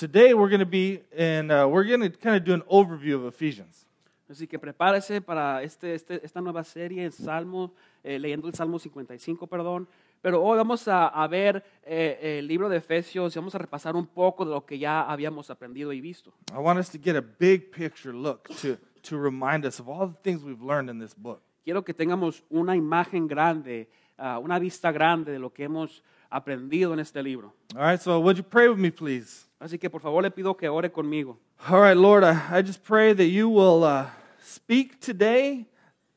[0.00, 3.16] today we're going to be in, uh, we're going to kind of do an overview
[3.16, 3.86] of Ephesians.
[4.30, 8.78] Así que prepárese para este, este- esta nueva serie en Salmo, eh, leyendo el Salmo
[8.78, 9.88] 55, perdón.
[10.22, 13.96] Pero hoy vamos a, a ver eh, el libro de Efesios y vamos a repasar
[13.96, 16.32] un poco de lo que ya habíamos aprendido y visto.
[16.52, 20.06] I want us to get a big picture look to, to remind us of all
[20.08, 21.42] the things we've learned in this book.
[21.64, 26.94] Quiero que tengamos una imagen grande, ah, una vista grande de lo que hemos aprendido
[26.94, 27.52] en este libro.
[27.74, 29.49] All right, so would you pray with me, please?
[29.60, 31.36] Así que por favor le pido que ore conmigo.
[31.68, 34.06] All right, Lord, I, I just pray that you will uh,
[34.40, 35.66] speak today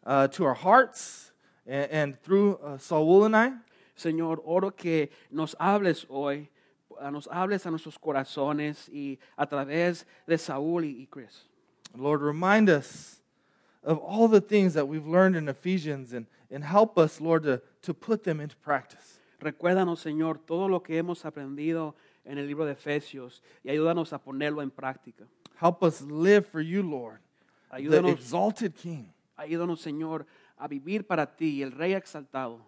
[0.06, 1.32] uh, to our hearts
[1.68, 3.52] and, and through uh, Saul and I.
[3.98, 6.48] Señor, oro que nos hables hoy,
[7.12, 11.44] nos hables a nuestros corazones y a través de Saúl y, y Chris.
[11.98, 13.22] Lord, remind us
[13.84, 17.62] of all the things that we've learned in Ephesians and, and help us, Lord, to,
[17.82, 19.20] to put them into practice.
[19.42, 21.94] Recuérdanos, Señor, todo lo que hemos aprendido
[22.26, 25.26] en el libro de Efesios y ayúdanos a ponerlo en práctica.
[25.62, 27.20] Help us live for you, Lord,
[27.70, 30.26] the Ayúdanos, exalted King, ayúdanos, Señor,
[30.58, 32.60] a vivir para ti, el Rey exaltado,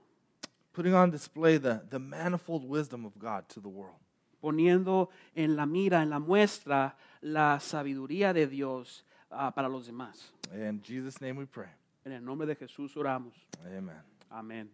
[0.74, 4.00] putting on display the, the manifold wisdom of God to the world.
[4.46, 10.32] poniendo en la mira, en la muestra, la sabiduría de Dios ah, para los demás.
[10.54, 11.70] In Jesus' name we pray.
[12.06, 13.34] En el nombre de Jesús oramos.
[13.66, 14.04] Amen.
[14.30, 14.70] Amén.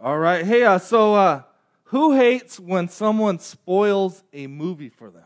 [0.00, 0.46] All right.
[0.46, 1.42] Hey, uh, so uh,
[1.92, 5.24] who hates when someone spoils a movie for them?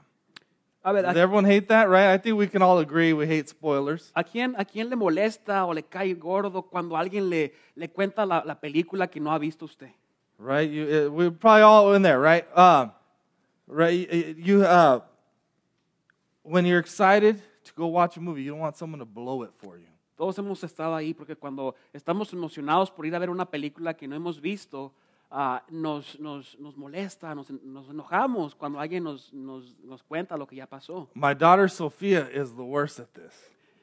[0.83, 2.15] A ver, Does ¿a, everyone hate that, right?
[2.15, 4.11] I think we can all agree we hate spoilers.
[4.15, 8.25] a quién, ¿a quién le molesta o le cae gordo cuando alguien le, le cuenta
[8.25, 9.91] la, la película que no ha visto usted?
[10.39, 10.71] Right?
[10.71, 12.47] You, uh, we're probably all in there, right?
[12.57, 12.93] Um,
[13.67, 13.93] right?
[13.93, 15.01] You, you, uh,
[16.43, 19.51] when you're excited to go watch a movie, you don't want someone to blow it
[19.59, 19.85] for you.
[20.17, 24.09] Todos hemos estado ahí porque cuando estamos emocionados por ir a ver una película que
[24.09, 24.93] no hemos visto,
[25.31, 30.47] ah, nos, nos, nos molesta, nos, nos enojamos cuando alguien nos, nos, nos cuenta lo
[30.47, 31.09] que ya pasó.
[31.15, 33.33] My daughter Sophia is the worst at this.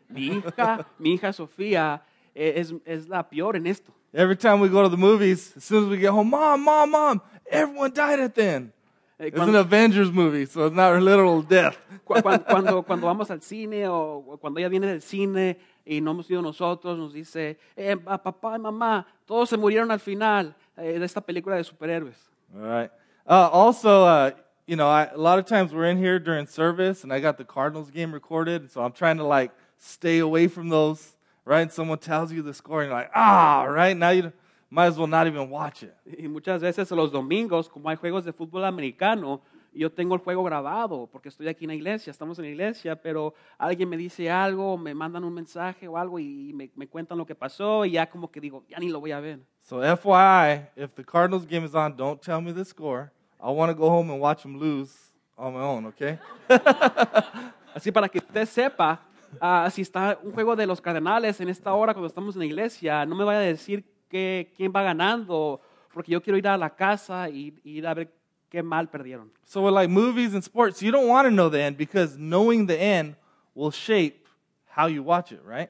[0.09, 2.01] Mi hija, mi hija Sofía
[2.33, 3.91] eh, es, es la peor en esto.
[4.13, 6.89] Every time we go to the movies, as soon as we get home, mom, mom,
[6.91, 7.21] mom,
[7.51, 8.71] everyone died at the end.
[9.19, 11.75] Eh, It's an cuando, Avengers movie, so it's not a literal death.
[12.05, 16.11] cu- cuan- cuando, cuando vamos al cine o cuando ella viene del cine y no
[16.11, 20.55] hemos ido nosotros, nos dice, eh, pa- papá y mamá, todos se murieron al final
[20.77, 22.15] eh, de esta película de superhéroes.
[22.55, 22.91] All right.
[23.25, 24.31] Uh, also, uh,
[24.65, 27.37] you know, I, a lot of times we're in here during service, and I got
[27.37, 31.15] the Cardinals game recorded, so I'm trying to like stay away from those.
[31.45, 31.61] Right?
[31.61, 34.33] And someone tells you the score, and you're like, ah, right now you
[34.69, 35.95] might as well not even watch it.
[36.05, 39.41] Y muchas veces los domingos, como hay juegos de fútbol americano,
[39.77, 42.95] yo tengo el juego grabado porque estoy aquí en la iglesia, estamos en la iglesia,
[43.01, 47.17] pero alguien me dice algo, me mandan un mensaje o algo y me, me cuentan
[47.17, 49.39] lo que pasó y ya como que digo, ya ni lo voy a ver.
[49.61, 53.11] So, FYI, if the Cardinals game is on, don't tell me the score.
[53.39, 55.85] I want to go home and watch them lose on my own.
[55.87, 56.17] Okay?
[57.75, 58.99] Así para que usted sepa,
[59.39, 62.45] ah, si está un juego de los cardenales en esta hora cuando estamos en la
[62.45, 65.61] iglesia, no me vaya a decir que, quién va ganando,
[65.93, 68.16] porque yo quiero ir a la casa y, y ir a ver
[68.49, 69.29] qué mal perdieron.
[69.45, 72.67] So, with like movies and sports, you don't want to know the end because knowing
[72.67, 73.15] the end
[73.55, 74.27] will shape
[74.67, 75.69] how you watch it, right?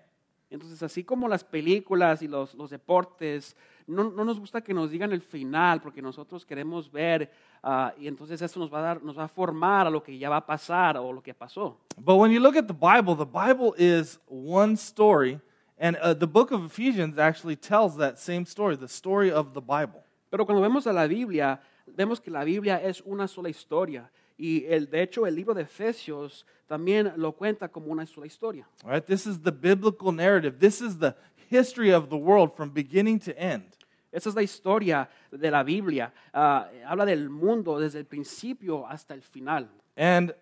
[0.50, 3.56] Entonces, así como las películas y los, los deportes,
[3.86, 7.30] no, no nos gusta que nos digan el final, porque nosotros queremos ver,
[7.64, 10.18] ah, y entonces eso nos va, a dar, nos va a formar a lo que
[10.18, 11.78] ya va a pasar o lo que pasó.
[11.98, 15.40] But when you look at the Bible, the Bible is one story,
[15.78, 19.62] and uh, the book of Ephesians actually tells that same story, the story of the
[19.62, 20.04] Bible.
[20.30, 21.60] Pero cuando vemos a la Biblia,
[21.98, 24.10] vemos que la Biblia es una sola historia.
[24.38, 28.68] Y el, de hecho, el libro de Efesios también lo cuenta como una sola historia.
[28.84, 30.60] All right, this is the biblical narrative.
[30.60, 31.16] This is the
[31.50, 33.66] history of the world from beginning to end.
[34.12, 36.14] Esa es la historia de la Biblia.
[36.34, 39.68] Ah, habla del mundo desde el principio hasta el final.
[39.98, 40.34] And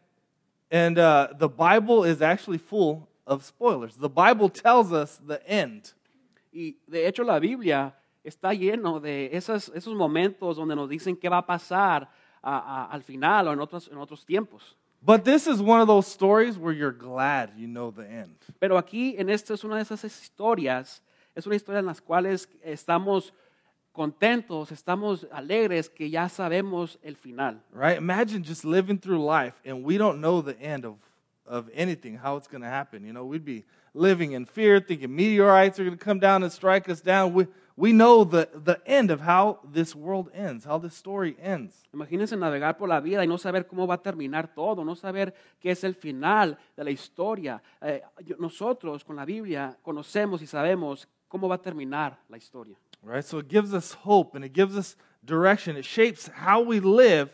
[0.70, 3.96] and uh, the Bible is actually full of spoilers.
[3.96, 5.94] The Bible tells us the end.
[6.52, 7.94] Y de hecho la Biblia
[8.26, 12.10] está lleno de esas- esos momentos donde nos dicen qué va a pasar
[12.42, 14.76] a- a- al final o en otros, en otros tiempos.
[15.02, 18.36] But this is one of those stories where you're glad you know the end.
[18.60, 21.02] Pero aquí en esta es una de esas historias,
[21.36, 23.34] es una historia en las cuales estamos
[23.92, 27.62] contentos, estamos alegres que ya sabemos el final.
[27.72, 27.98] Right?
[27.98, 30.96] Imagine just living through life and we don't know the end of,
[31.46, 33.06] of anything, how it's going to happen.
[33.06, 33.64] You know, we'd be
[33.94, 37.34] living in fear, thinking meteorites are going to come down and strike us down.
[37.34, 41.84] We, we know the, the end of how this world ends, how this story ends.
[41.94, 45.34] Imagínense navegar por la vida y no saber cómo va a terminar todo, no saber
[45.60, 47.62] qué es el final de la historia.
[47.82, 48.02] Eh,
[48.40, 52.78] nosotros con la Biblia conocemos y sabemos cómo va a terminar la historia.
[53.04, 53.24] Right?
[53.24, 54.96] So it gives us hope and it gives us
[55.26, 55.76] direction.
[55.76, 57.30] It shapes how we live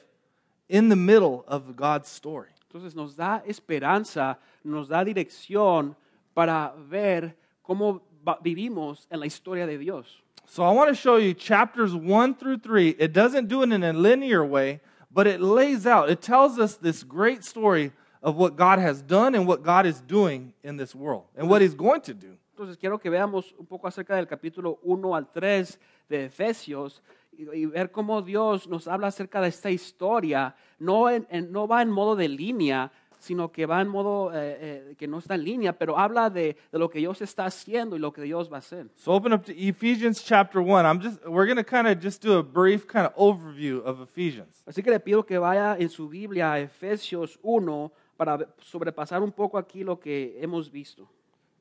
[0.67, 2.49] in the middle of God's story.
[2.67, 5.95] Entonces nos da esperanza, nos da dirección
[6.33, 8.01] para ver cómo
[8.41, 10.23] vivimos en la historia de Dios.
[10.53, 12.89] So I want to show you chapters 1 through 3.
[12.99, 16.75] It doesn't do it in a linear way, but it lays out, it tells us
[16.75, 20.93] this great story of what God has done and what God is doing in this
[20.93, 22.35] world and what He's going to do.
[22.53, 27.01] Entonces quiero que veamos un poco acerca del capítulo 1 al 3 de Efesios
[27.31, 30.53] y, y ver cómo Dios nos habla acerca de esta historia.
[30.79, 34.57] No, en- en- no va en modo de línea, sino que va en modo eh,
[34.59, 37.95] eh, que no está en línea, pero habla de, de lo que Dios está haciendo
[37.95, 38.89] y lo que Dios va a hacer.
[38.95, 40.85] So open up to Ephesians chapter 1.
[40.85, 44.01] I'm just we're going to kind of just do a brief kind of overview of
[44.01, 44.63] Ephesians.
[44.65, 49.31] Así que le pido que vaya en su Biblia a Efesios 1 para sobrepasar un
[49.31, 51.07] poco aquí lo que hemos visto.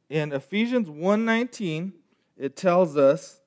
[0.09, 1.93] In Ephesians 1:19,
[2.37, 3.41] it tells us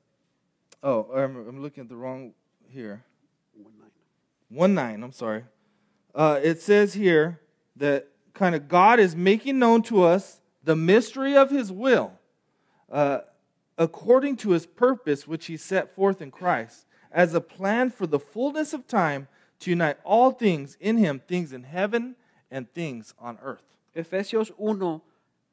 [0.83, 2.33] Oh, I'm, I'm looking at the wrong
[2.67, 3.03] here.
[4.49, 5.45] 1 9, I'm sorry.
[6.13, 7.39] Uh, it says here
[7.75, 12.11] that kind of God is making known to us the mystery of his will
[12.91, 13.19] uh,
[13.77, 18.19] according to his purpose, which he set forth in Christ, as a plan for the
[18.19, 19.27] fullness of time
[19.59, 22.15] to unite all things in him, things in heaven
[22.51, 23.63] and things on earth.
[23.95, 25.01] Efesios 1,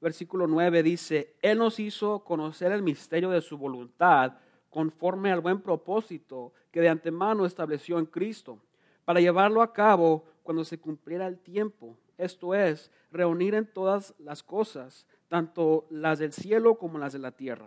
[0.02, 4.32] versículo 9 dice, Él nos hizo conocer el misterio de su voluntad
[4.70, 8.58] conforme al buen propósito que de antemano estableció en Cristo,
[9.05, 14.43] para llevarlo a cabo cuando se cumpliera el tiempo, esto es, reunir en todas las
[14.43, 17.67] cosas, tanto las del cielo como las de la tierra.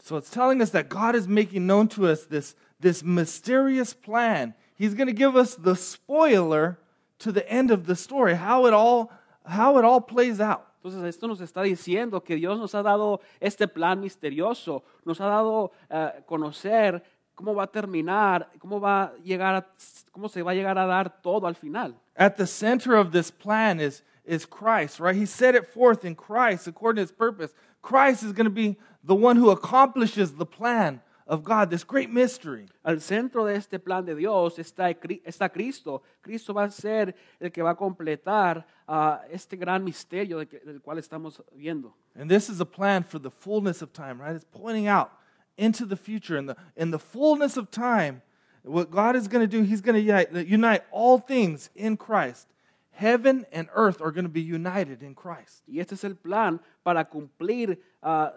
[0.00, 4.54] So it's telling us that God is making known to us this, this mysterious plan.
[4.76, 6.76] He's going to give us the spoiler
[7.20, 9.10] to the end of the story, how it all,
[9.46, 10.66] how it all plays out.
[10.82, 15.26] Entonces esto nos está diciendo que Dios nos ha dado este plan misterioso, nos ha
[15.26, 17.02] dado a conocer
[17.34, 19.66] cómo va a terminar, cómo va a llegar, a-
[20.12, 21.98] cómo se va a llegar a dar todo al final.
[22.16, 25.16] At the center of this plan is, is Christ, right?
[25.16, 27.52] He set it forth in Christ according to his purpose.
[27.82, 32.10] Christ is going to be the one who accomplishes the plan of God, this great
[32.10, 32.66] mystery.
[32.84, 34.94] Al centro de este plan de Dios está,
[35.26, 36.02] está Cristo.
[36.22, 40.60] Cristo va a ser el que va a completar ah, este gran misterio de que-
[40.60, 41.92] del cual estamos viendo.
[42.14, 44.34] And this is a plan for the fullness of time, right?
[44.36, 45.10] It's pointing out
[45.56, 46.36] into the future.
[46.36, 48.22] In the, in the fullness of time,
[48.64, 52.48] what God is going to do, He's going to unite, all things in Christ.
[52.92, 55.64] Heaven and earth are going to be united in Christ.
[55.66, 58.32] Y este es el plan para cumplir ah,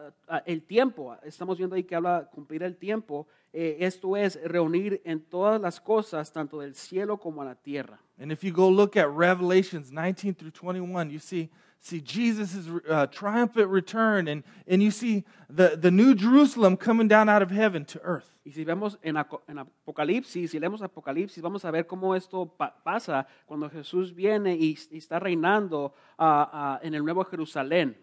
[0.48, 1.16] el tiempo.
[1.24, 3.28] Estamos viendo ahí que habla cumplir el tiempo.
[3.54, 8.00] Eh, esto es reunir en todas las cosas, tanto del cielo como a la tierra.
[8.20, 13.08] And if you go look at Revelations 19 through 21, you see, see Jesus' uh,
[13.08, 17.86] triumphant return, and, and you see the, the new Jerusalem coming down out of heaven
[17.86, 18.34] to earth.
[18.46, 22.74] Y si vemos en, en Apocalipsis, si leemos Apocalipsis, vamos a ver cómo esto pa-
[22.84, 27.96] pasa cuando Jesús viene y, y está reinando ah, ah, en el Nuevo Jerusalén.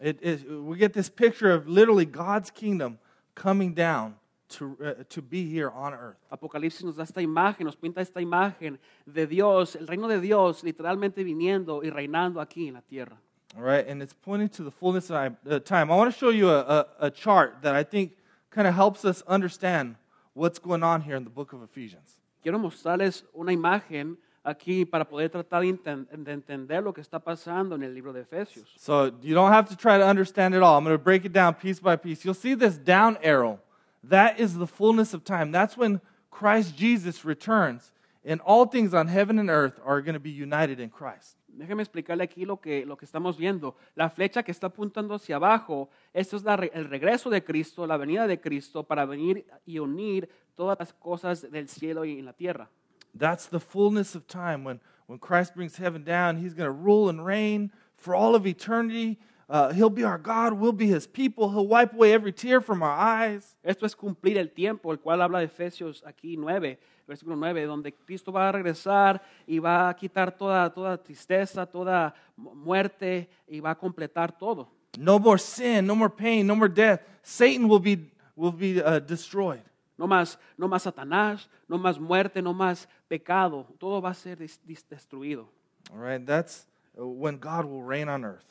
[0.00, 2.98] It, it, we get this picture of literally God's kingdom
[3.34, 4.14] coming down
[4.50, 6.18] to, uh, to be here on earth.
[6.30, 10.62] Apocalipsis nos da esta imagen, nos pinta esta imagen de Dios, el reino de Dios
[10.62, 13.16] literalmente viniendo y reinando aquí en la tierra.
[13.56, 15.90] All right, and it's pointing to the fullness of time.
[15.90, 18.12] I want to show you a, a, a chart that I think
[18.50, 19.96] kind of helps us understand
[20.34, 22.20] what's going on here in the book of Ephesians.
[22.42, 27.82] Quiero mostrarles una imagen aquí para poder tratar de entender lo que está pasando en
[27.82, 28.68] el libro de Efesios.
[28.76, 30.78] So you don't have to try to understand it all.
[30.78, 32.24] I'm going to break it down piece by piece.
[32.24, 33.58] You'll see this down arrow.
[34.02, 35.52] That is the fullness of time.
[35.52, 37.92] That's when Christ Jesus returns,
[38.24, 41.36] and all things on heaven and earth are going to be united in Christ.
[41.48, 43.74] Déjeme explicarle aquí lo que, lo que estamos viendo.
[43.96, 47.96] La flecha que está apuntando hacia abajo, esto es la el regreso de Cristo, la
[47.96, 52.32] venida de Cristo para venir y unir todas las cosas del cielo y en la
[52.32, 52.70] tierra.
[53.18, 56.36] That's the fullness of time when, when Christ brings heaven down.
[56.36, 59.18] He's going to rule and reign for all of eternity.
[59.50, 60.52] Uh, he'll be our God.
[60.52, 61.50] We'll be his people.
[61.50, 63.56] He'll wipe away every tear from our eyes.
[63.64, 66.78] Esto es cumplir el tiempo, el cual habla de Efesios aquí 9,
[67.08, 72.14] versículo 9, donde Cristo va a regresar y va a quitar toda, toda tristeza, toda
[72.36, 74.68] mu- muerte y va a completar todo.
[74.96, 77.00] No more sin, no more pain, no more death.
[77.22, 79.62] Satan will be, will be uh, destroyed.
[79.98, 83.66] No más, no más Satanás, no más muerte, no más pecado.
[83.80, 85.48] Todo va a ser destruido.
[85.92, 86.66] All right, that's
[86.96, 88.44] uh, when God will reign on earth.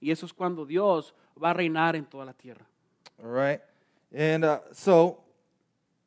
[0.00, 2.66] Y eso es cuando Dios va a reinar en toda la tierra.
[3.22, 3.60] All right,
[4.16, 5.18] and uh, so,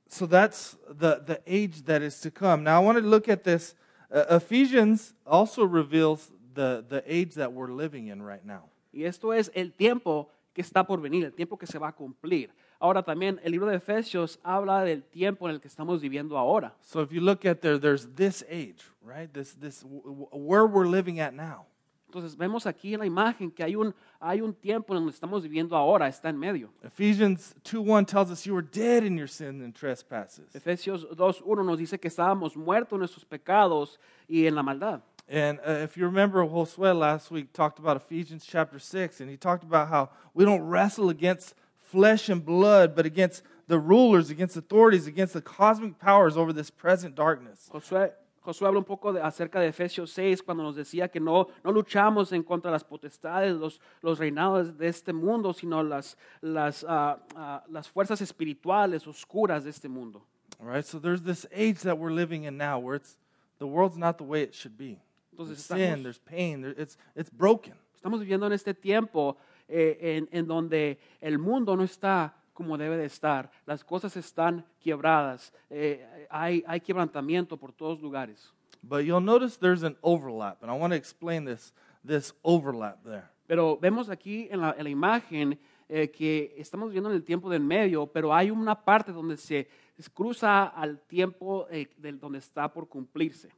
[0.08, 2.64] so that's the the age that is to come.
[2.64, 3.76] Now I want to look at this.
[4.12, 8.70] Uh, Ephesians also reveals the the age that we're living in right now.
[8.92, 11.94] Y esto es el tiempo que está por venir, el tiempo que se va a
[11.94, 12.50] cumplir.
[12.80, 16.76] Ahora también el libro de Efesios habla del tiempo en el que estamos viviendo ahora.
[16.82, 19.32] So if you look at there, there's this age, right?
[19.34, 21.66] This, this, where we're living at now.
[22.14, 25.42] Entonces vemos aquí en la imagen que hay un, hay un tiempo en donde estamos
[25.42, 26.70] viviendo ahora, está en medio.
[26.84, 30.54] Ephesians 2.1 tells us you were dead in your sins and trespasses.
[30.54, 35.02] Efesios 2.1 nos dice que estábamos muertos en nuestros pecados y en la maldad.
[35.28, 39.36] And uh, if you remember, Josue last week talked about Ephesians chapter 6, and he
[39.36, 44.56] talked about how we don't wrestle against flesh and blood, but against the rulers, against
[44.56, 47.72] authorities, against the cosmic powers over this present darkness.
[47.74, 48.12] Josué,
[48.44, 51.72] Josué habla un poco de- acerca de Efesios 6 cuando nos decía que no, no
[51.72, 56.86] luchamos en contra de las potestades, los, los reinados de este mundo, sino las, las,
[56.88, 60.22] ah, ah, las fuerzas espirituales oscuras de este mundo.
[60.60, 63.18] All right, so there's this age that we're living in now where it's
[63.60, 65.00] the world's not the way it should be.
[65.32, 67.74] Entonces There's sin, estamos- there's pain, there, it's, it's broken.
[67.96, 69.38] Estamos viviendo en este tiempo
[69.70, 74.66] eh, en, en donde el mundo no está como debe de estar, las cosas están
[74.80, 78.54] quebradas, eh, hay, hay quebrantamiento por todos lugares.
[78.82, 81.74] But you'll notice there's an overlap, and I want to explain this,
[82.06, 83.30] this overlap there.
[83.48, 87.50] Pero vemos aquí en la, en la imagen eh, que estamos viviendo en el tiempo
[87.50, 89.68] del medio, pero hay una parte donde se
[90.14, 93.50] cruza al tiempo eh, del, donde está por cumplirse.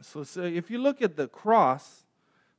[0.00, 2.04] So, so if you look at the cross,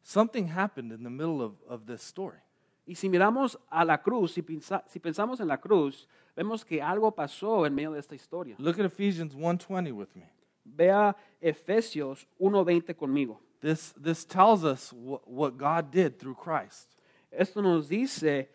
[0.01, 2.39] something happened in the middle of, of this story.
[2.87, 6.81] Y si miramos a la cruz, si, pensa- si pensamos en la cruz, vemos que
[6.81, 8.55] algo pasó en medio de esta historia.
[8.59, 10.23] Look at Ephesians 1:20 with me.
[10.63, 13.39] Vea Efesios 1.20 conmigo.
[13.59, 16.87] This, this tells us what, what God did through Christ.
[17.31, 18.47] Esto nos dice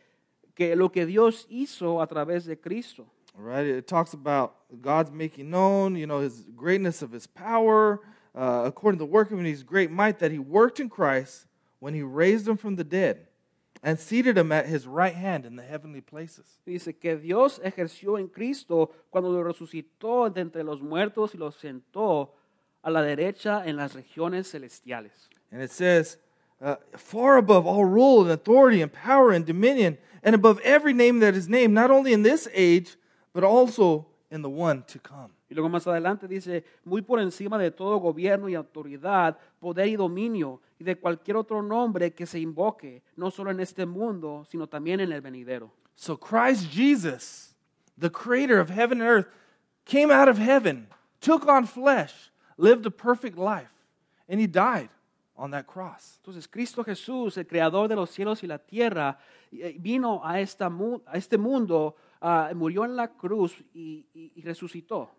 [0.54, 3.06] que lo que Dios hizo a través de Cristo.
[3.36, 8.00] All right, it talks about God's making known, you know, his greatness of his power,
[8.34, 11.46] uh, according to the work of his great might that he worked in Christ
[11.80, 13.26] when he raised him from the dead
[13.82, 16.44] and seated him at his right hand in the heavenly places.
[16.64, 21.50] Dice que Dios ejerció en Cristo cuando lo resucitó de entre los muertos y lo
[21.50, 22.30] sentó
[22.82, 25.28] a la derecha en las regiones celestiales.
[25.50, 26.18] And it says,
[26.60, 31.18] uh, far above all rule and authority and power and dominion, and above every name
[31.18, 32.96] that is named, not only in this age,
[33.32, 35.32] but also in the one to come.
[35.52, 39.96] Y luego más adelante dice, muy por encima de todo gobierno y autoridad, poder y
[39.96, 44.66] dominio, y de cualquier otro nombre que se invoque, no solo en este mundo, sino
[44.66, 45.70] también en el venidero.
[45.94, 47.54] So Christ Jesus,
[47.98, 49.28] the creator of heaven and earth,
[49.84, 50.88] came out of heaven,
[51.20, 53.68] took on flesh, lived a perfect life,
[54.26, 54.88] and he died
[55.36, 56.18] on that cross.
[56.22, 59.18] Entonces Cristo Jesús, el creador de los cielos y la tierra,
[59.50, 60.70] eh, vino a, esta
[61.04, 65.10] a este mundo, ah, murió en la cruz y, y- y resucitó.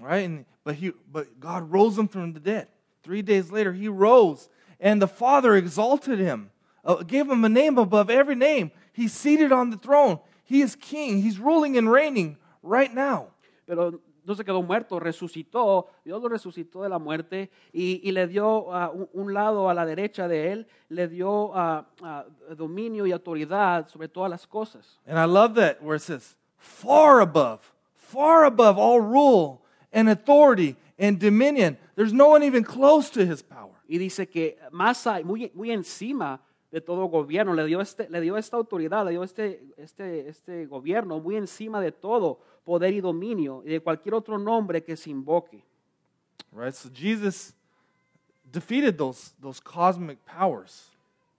[0.00, 0.24] Right?
[0.24, 2.68] And, but, he, but God rose him from the dead.
[3.02, 4.48] Three days later, he rose,
[4.80, 6.50] and the Father exalted him,
[6.84, 8.70] uh, gave him a name above every name.
[8.92, 10.20] He's seated on the throne.
[10.44, 11.22] He is king.
[11.22, 13.28] He's ruling and reigning right now.
[13.66, 18.26] Pero no se quedó muerto, resucitó, Dios lo resucitó de la muerte y, y le
[18.28, 22.24] dio ah, un, un lado a la derecha de él, le dio ah, ah,
[22.56, 25.00] dominio y autoridad sobre todas las cosas.
[25.06, 29.61] And I love that where it says, far above, far above all rule
[29.92, 31.76] and authority and dominion.
[31.94, 33.70] There's no one even close to his power.
[33.88, 38.20] Y dice que más hay, muy, muy encima de todo gobierno, le dio, este, le
[38.20, 43.00] dio esta autoridad, le dio este, este, este gobierno muy encima de todo poder y
[43.00, 45.62] dominio y de cualquier otro nombre que se invoque.
[46.50, 46.72] Right?
[46.72, 47.54] So Jesus
[48.50, 50.90] defeated those, those cosmic powers.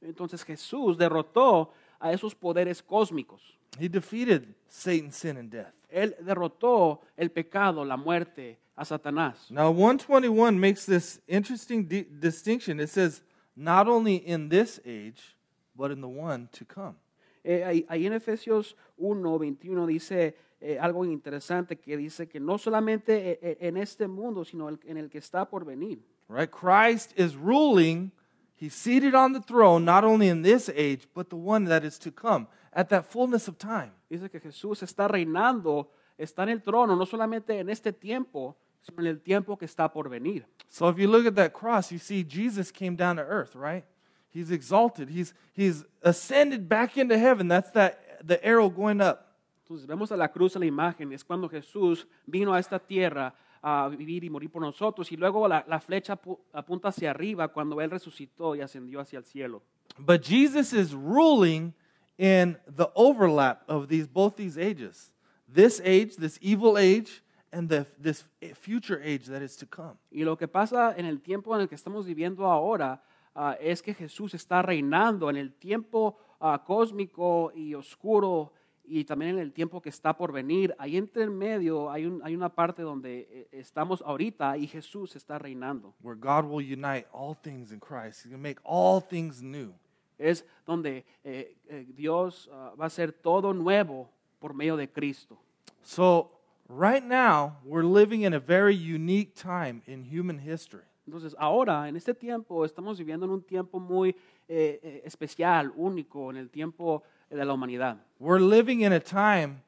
[0.01, 3.57] Entonces Jesús derrotó a esos poderes cósmicos.
[3.79, 5.73] He defeated Satan, sin, and death.
[5.91, 9.49] Él derrotó el pecado, la muerte, a Satanás.
[9.51, 12.79] Now, 121 makes this interesting di- distinction.
[12.79, 13.21] It says,
[13.55, 15.35] not only in this age,
[15.75, 16.95] but in the one to come.
[17.43, 22.57] Eh, ahí, ahí en Efesios 1, 21 dice eh, algo interesante que dice que no
[22.57, 25.99] solamente eh, eh, en este mundo, sino el- en el que está por venir.
[26.29, 26.49] Right?
[26.49, 28.11] Christ is ruling.
[28.55, 31.99] He's seated on the throne, not only in this age, but the one that is
[31.99, 33.91] to come at that fullness of time.
[34.09, 39.01] Dice que Jesús está reinando, está en el trono, no solamente en este tiempo, sino
[39.01, 40.45] en el tiempo que está por venir.
[40.69, 43.85] So if you look at that cross, you see Jesus came down to earth, right?
[44.31, 45.09] He's exalted.
[45.09, 47.47] He's, he's ascended back into heaven.
[47.47, 49.27] That's that the arrow going up.
[49.63, 53.33] Entonces vemos a la cruz, a la imagen, es cuando Jesús vino a esta tierra
[53.61, 57.47] a vivir y morir por nosotros, y luego la, la flecha apu- apunta hacia arriba
[57.47, 59.61] cuando Él resucitó y ascendió hacia el cielo.
[59.97, 61.73] But Jesus is ruling
[62.17, 65.12] in the overlap of these both these ages.
[65.48, 68.24] This age, this evil age, and the, this
[68.55, 69.98] future age that is to come.
[70.12, 73.03] Y lo que pasa en el tiempo en el que estamos viviendo ahora
[73.36, 78.53] ah, es que Jesús está reinando en el tiempo ah, cósmico y oscuro
[78.86, 80.75] y también en el tiempo que está por venir.
[80.79, 85.15] Ahí entre el medio hay, un- hay una parte donde eh, estamos ahorita y Jesús
[85.15, 85.93] está reinando.
[86.01, 88.24] where God will unite all things in Christ.
[88.24, 89.74] He's going to make all things new.
[90.17, 95.38] Es donde eh, eh, Dios ah, va a hacer todo nuevo por medio de Cristo.
[95.84, 96.32] So,
[96.67, 100.84] right now, we're living in a very unique time in human history.
[101.05, 104.15] Entonces, ahora, en este tiempo, estamos viviendo en un tiempo muy
[104.48, 107.98] eh, eh, especial, único, en el tiempo de la humanidad.
[108.20, 109.63] We're living in a time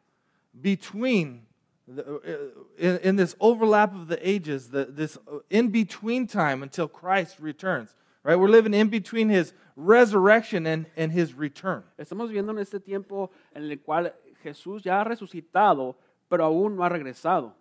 [0.61, 1.45] between,
[1.87, 5.17] the, uh, in, in this overlap of the ages, the, this
[5.49, 7.93] in between time until Christ returns.
[8.25, 8.39] Right?
[8.39, 11.83] We're living in between his resurrection and, and his return.
[11.99, 14.13] Estamos viviendo en este tiempo en el cual
[14.43, 15.95] Jesús ya ha resucitado,
[16.27, 17.51] pero aún no ha regresado.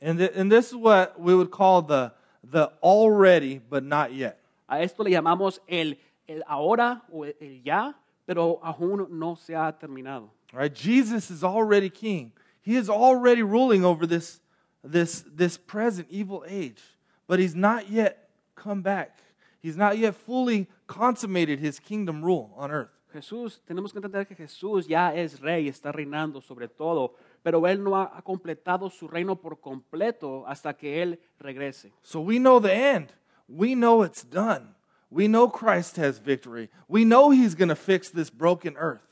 [0.00, 2.12] And, th- and this is what we would call the,
[2.44, 4.38] the already but not yet.
[4.68, 5.96] A esto le llamamos el,
[6.28, 7.92] el ahora o el ya,
[8.24, 10.28] pero aún no se ha terminado.
[10.52, 10.72] Right?
[10.72, 12.30] Jesus is already king.
[12.62, 14.38] He is already ruling over this,
[14.84, 16.80] this, this present evil age,
[17.26, 19.18] but he's not yet come back.
[19.64, 22.90] He's not yet fully consummated his kingdom rule on earth.
[23.14, 27.82] Jesús, tenemos que entender que Jesús ya es rey, está reinando sobre todo, pero Él
[27.82, 31.90] no ha ha completado su reino por completo hasta que Él regrese.
[32.02, 33.14] So we know the end.
[33.48, 34.74] We know it's done.
[35.08, 36.68] We know Christ has victory.
[36.86, 39.06] We know he's going to fix this broken earth.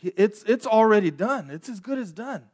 [0.00, 1.50] It's, it's already done.
[1.50, 2.44] It's as good as done,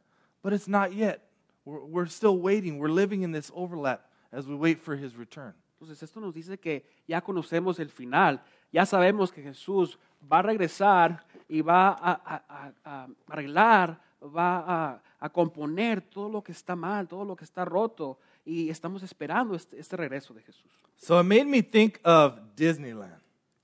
[0.41, 1.21] but it's not yet.
[1.65, 2.79] We're, we're still waiting.
[2.79, 5.53] We're living in this overlap as we wait for his return.
[5.75, 8.41] Entonces esto nos dice que ya conocemos el final,
[8.71, 9.99] ya sabemos que Jesús
[10.31, 13.99] va a regresar y va a, a- a- a arreglar,
[14.35, 19.01] va a, componer todo lo que está mal, todo lo que está roto y estamos
[19.03, 20.71] esperando este, este regreso de Jesús.
[20.97, 23.19] So it made me think of Disneyland.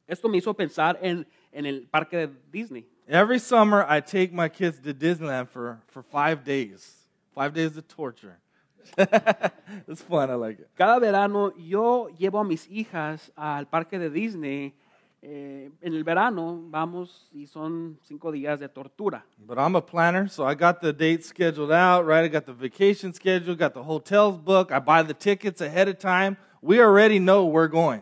[0.07, 2.85] Esto me hizo pensar en, en el parque de Disney.
[3.07, 7.07] Every summer, I take my kids to Disneyland for, for five days.
[7.33, 8.37] Five days of torture.
[9.87, 10.29] it's fun.
[10.29, 10.69] I like it.
[10.75, 14.73] Cada verano yo llevo a mis hijas al parque de Disney.
[15.21, 19.25] eh, en el verano vamos y son cinco días de tortura.
[19.37, 22.23] But I'm a planner, so I got the dates scheduled out, right?
[22.23, 24.71] I got the vacation scheduled, got the hotels booked.
[24.71, 26.37] I buy the tickets ahead of time.
[26.61, 28.01] We already know we're going.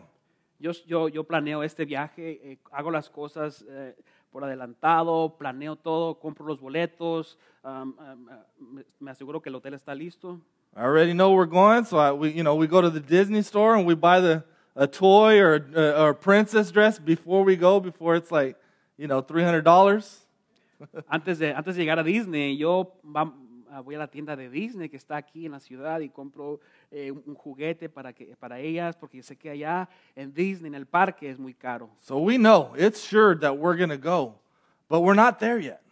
[0.58, 3.94] Yo, yo, yo planeo este viaje, eh, hago las cosas eh,
[4.30, 9.94] por adelantado, planeo todo, compro los boletos, um, um, me aseguro que el hotel está
[9.94, 10.38] listo.
[10.76, 13.42] I already know we're going, so I, we, you know, we go to the Disney
[13.42, 14.44] store and we buy the
[14.76, 18.56] a toy or a, or a princess dress before we go, before it's like,
[18.96, 20.20] you know, three hundred dollars.
[21.12, 22.94] Antes de, antes de llegar a Disney, yo
[23.84, 27.10] voy a la tienda de Disney que está aquí en la ciudad y compro eh,
[27.10, 30.86] un un juguete para, que, para ellas, porque sé que allá en Disney, en el
[30.86, 31.90] parque, es muy caro.
[31.98, 34.40] So we know it's sure that we're gonna go,
[34.88, 35.82] but we're not there yet.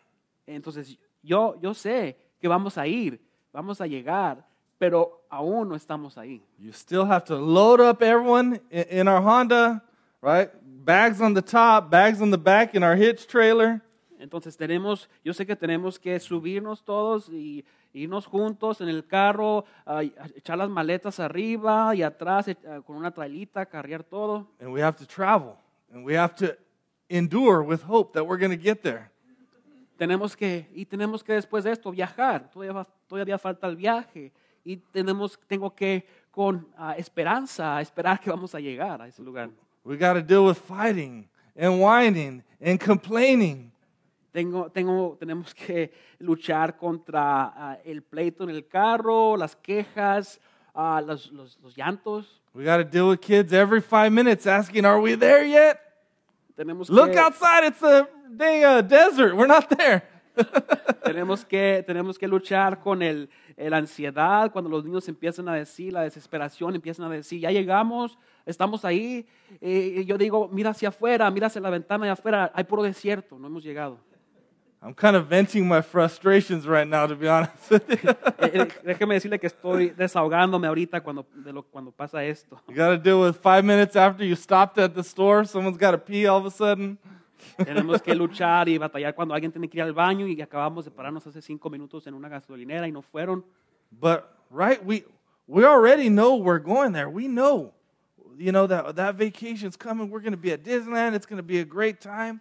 [0.46, 3.20] Entonces, yo, yo sé que vamos a ir,
[3.52, 4.47] vamos a llegar,
[4.78, 6.42] pero aún no estamos ahí.
[6.58, 9.82] You still have to load up everyone in, our Honda,
[10.22, 10.50] right?
[10.62, 13.82] Bags on the top, bags on the back in our hitch trailer.
[14.18, 19.64] Entonces tenemos, yo sé que tenemos que subirnos todos y irnos juntos en el carro,
[20.02, 24.48] y echar las maletas arriba y atrás ah, con una trailita, cargar todo.
[24.60, 25.56] And we have to travel.
[25.92, 26.56] And we have to
[27.08, 29.10] endure with hope that we're going to get there.
[29.96, 32.50] Tenemos que, y tenemos que después de esto viajar.
[32.50, 34.32] Todavía, todavía falta el viaje.
[34.68, 39.48] Y tenemos, tengo que con ah, esperanza esperar que vamos a llegar a ese lugar.
[39.82, 41.26] We got to deal with fighting
[41.56, 43.72] and whining and complaining.
[44.30, 50.38] Tengo, tengo, tenemos que luchar contra ah, el pleito en el carro, las quejas,
[50.74, 52.42] ah, los, los, los llantos.
[52.52, 55.80] We got to deal with kids every five minutes asking, Are we there yet?
[56.54, 59.34] Tenemos Look que, outside, it's a dang uh, desert.
[59.34, 60.02] We're not there.
[61.04, 65.92] tenemos que, tenemos que luchar con el, el ansiedad, cuando los niños empiezan a decir,
[65.92, 69.26] la desesperación, empiezan a decir, ya llegamos, estamos ahí.
[69.60, 73.38] Y yo digo, mira hacia afuera, mira hacia la ventana de afuera, hay puro desierto,
[73.38, 73.98] no hemos llegado.
[74.80, 77.52] I'm kind of venting my frustrations right now, to be honest.
[78.40, 82.60] Eh, eh, déjeme decirle que estoy desahogándome ahorita cuando, de lo, cuando pasa esto.
[82.68, 85.90] You got to deal with five minutes after you stopped at the store, someone's got
[85.90, 86.96] to pee all of a sudden.
[87.56, 90.90] Tenemos que luchar y batallar cuando alguien tiene que ir al baño y acabamos de
[90.90, 93.44] pararnos hace cinco minutos en una gasolinera y no fueron.
[93.90, 95.04] But right, we
[95.46, 97.08] we already know we're going there.
[97.08, 97.72] We know,
[98.36, 100.10] you know that that vacation's coming.
[100.10, 101.14] We're going to be at Disneyland.
[101.14, 102.40] It's going to be a great time,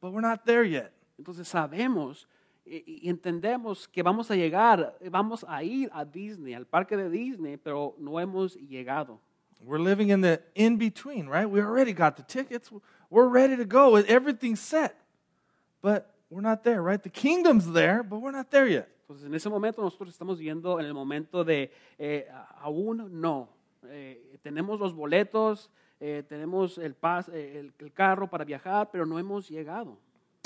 [0.00, 0.92] but we're not there yet.
[1.18, 2.26] Entonces sabemos
[2.64, 7.10] y, y entendemos que vamos a llegar, vamos a ir a Disney, al parque de
[7.10, 9.20] Disney, pero no hemos llegado.
[9.62, 11.44] We're living in the in between, right?
[11.44, 12.70] We already got the tickets.
[13.10, 13.96] We're ready to go.
[13.96, 14.94] Everything's set,
[15.82, 17.02] but we're not there, right?
[17.02, 18.88] The kingdom's there, but we're not there yet.
[19.08, 22.28] Entonces, en ese momento nosotros estamos viviendo en el momento de eh,
[22.62, 23.48] aún no.
[23.88, 25.68] Eh, tenemos los boletos,
[25.98, 29.98] eh, tenemos el, pas, eh, el, el carro para viajar, pero no hemos llegado.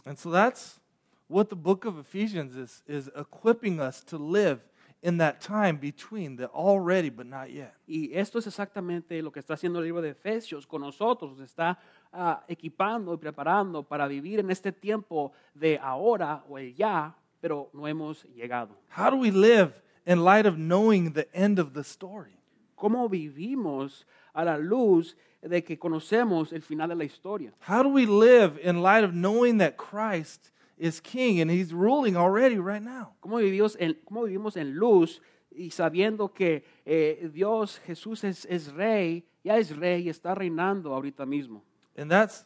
[0.07, 0.81] And so that's
[1.29, 4.61] what the book of Ephesians is, is equipping us to live
[5.03, 7.75] in that time between the already but not yet.
[7.87, 11.39] Y esto es exactamente lo que está haciendo el libro de Efesios con nosotros.
[11.41, 11.79] Está
[12.15, 17.71] ah, equipando y preparando para vivir en este tiempo de ahora o el ya, pero
[17.73, 18.75] no hemos llegado.
[18.97, 19.73] How do we live
[20.07, 22.39] in light of knowing the end of the story?
[22.77, 27.53] ¿Cómo vivimos a la luz de que conocemos el final de la historia?
[27.69, 32.17] How do we live in light of knowing that Christ is king and he's ruling
[32.17, 33.15] already right now?
[33.21, 38.73] ¿Cómo vivimos en, cómo vivimos en luz y sabiendo que eh, Dios, Jesús es, es
[38.73, 41.63] rey, ya es rey y está reinando ahorita mismo?
[41.97, 42.45] And that's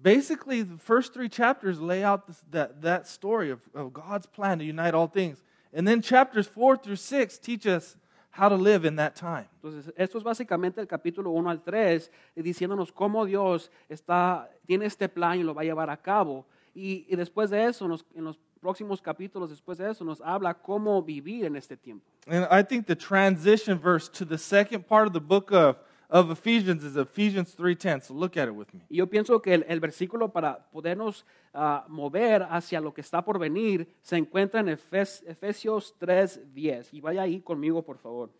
[0.00, 4.58] basically the first three chapters lay out this, that, that story of, of God's plan
[4.58, 5.42] to unite all things.
[5.72, 7.96] And then chapters four through six teach us
[8.30, 9.46] how to live in that time.
[9.62, 14.86] Entonces, esto es básicamente el capítulo 1 al 3, eh, diciéndonos cómo Dios está, tiene
[14.86, 16.46] este plan y lo va a llevar a cabo.
[16.74, 20.54] Y, y después de eso, nos- en los próximos capítulos después de eso, nos habla
[20.54, 22.04] cómo vivir en este tiempo.
[22.28, 25.76] And I think the transition verse to the second part of the book of,
[26.10, 28.04] of Ephesians is Ephesians 3.10.
[28.04, 28.80] So look at it with me.
[28.90, 33.22] Y yo pienso que el, el versículo para podernos ah, mover hacia lo que está
[33.24, 36.88] por venir se encuentra en Efes- Efesios 3:10.
[36.92, 38.30] Y vaya ahí conmigo, por favor.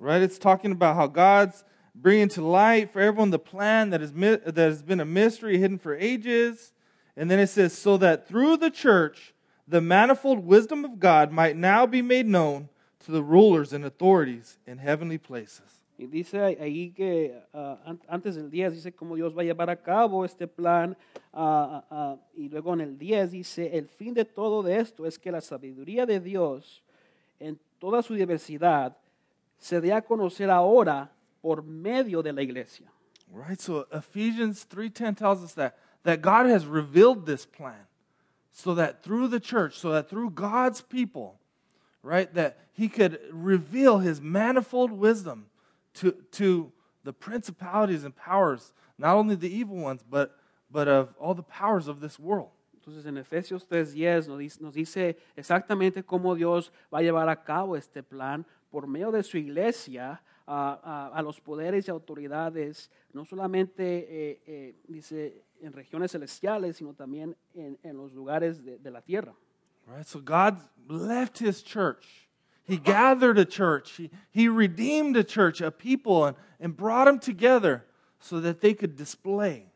[0.00, 0.22] Right?
[0.22, 4.56] It's talking about how God's bringing to light for everyone the plan that, is, that
[4.56, 6.72] has been a mystery hidden for ages.
[7.16, 9.34] And then it says, so that through the church,
[9.68, 12.68] the manifold wisdom of God might now be made known
[13.04, 15.80] to the rulers and authorities in heavenly places.
[16.04, 19.76] Y dice ahí que an- antes del 10 dice cómo Dios va a llevar a
[19.76, 20.94] cabo este plan.
[21.32, 25.18] ah, ah, y luego en el 10 dice, el fin de todo de esto es
[25.18, 26.82] que la sabiduría de Dios
[27.40, 28.96] en toda su diversidad
[29.58, 32.90] se dé a conocer ahora por medio de la iglesia.
[33.32, 33.58] Right?
[33.58, 37.86] So Ephesians 3:10 tells us that that God has revealed this plan
[38.52, 41.40] so that through the church, so that through God's people,
[42.02, 45.46] right, that he could reveal his manifold wisdom
[45.94, 46.72] to to
[47.04, 50.36] the principalities and powers, not only the evil ones, but
[50.70, 52.50] but of all the powers of this world.
[52.78, 57.42] Entonces en Efesios 3:10 nos dice, nos dice exactamente cómo Dios va a llevar a
[57.42, 62.90] cabo este plan por medio de su iglesia a, a- a los poderes y autoridades,
[63.14, 63.82] no solamente
[64.32, 69.00] eh, eh, dice en regiones celestiales, sino también en, en los lugares de, de la
[69.00, 69.32] tierra.
[69.86, 70.04] Right?
[70.04, 72.23] So God left his church.
[72.64, 73.92] He gathered a church.
[73.92, 77.84] He, he redeemed a church, a people, and, and brought them together
[78.18, 79.66] so that they could display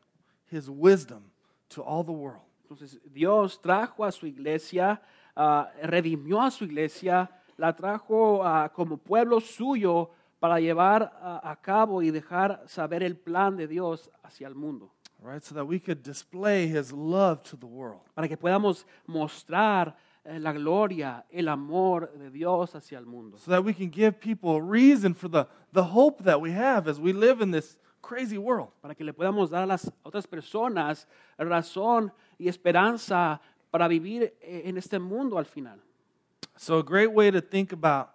[0.46, 1.30] his wisdom
[1.70, 2.42] to all the world.
[2.64, 5.00] Entonces Dios trajo a su iglesia,
[5.36, 11.56] ah, redimió a su iglesia, la trajo ah, como pueblo suyo para llevar ah, a
[11.56, 14.90] cabo y dejar saber el plan de Dios hacia el mundo.
[15.20, 15.42] Right?
[15.42, 18.00] So that we could display his love to the world.
[18.14, 19.96] para que podamos mostrar
[20.36, 23.38] la gloria, el amor de Dios hacia el mundo.
[23.38, 26.88] So that we can give people a reason for the, the hope that we have
[26.88, 28.68] as we live in this crazy world.
[28.82, 31.06] Para que le podamos dar a las otras personas
[31.38, 35.78] razón y esperanza para vivir eh, en este mundo al final.
[36.56, 38.10] So, a great way to think about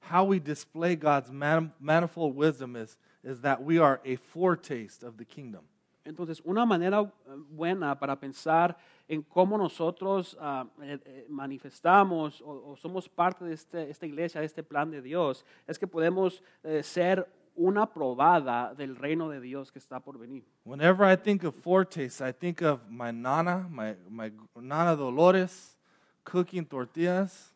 [0.00, 5.16] how we display God's man- manifold wisdom is, is that we are a foretaste of
[5.16, 5.62] the kingdom.
[6.04, 7.10] Entonces, una manera eh,
[7.50, 8.76] buena para pensar
[9.08, 10.36] en cómo nosotros
[10.80, 15.44] eh, manifestamos o, o somos parte de este- esta iglesia, de este plan de Dios,
[15.66, 20.42] es que podemos eh, ser una probada del reino de Dios que está por venir.
[20.64, 25.76] Whenever I think of foretaste, I think of my nana, my, my nana Dolores,
[26.24, 27.50] cooking tortillas.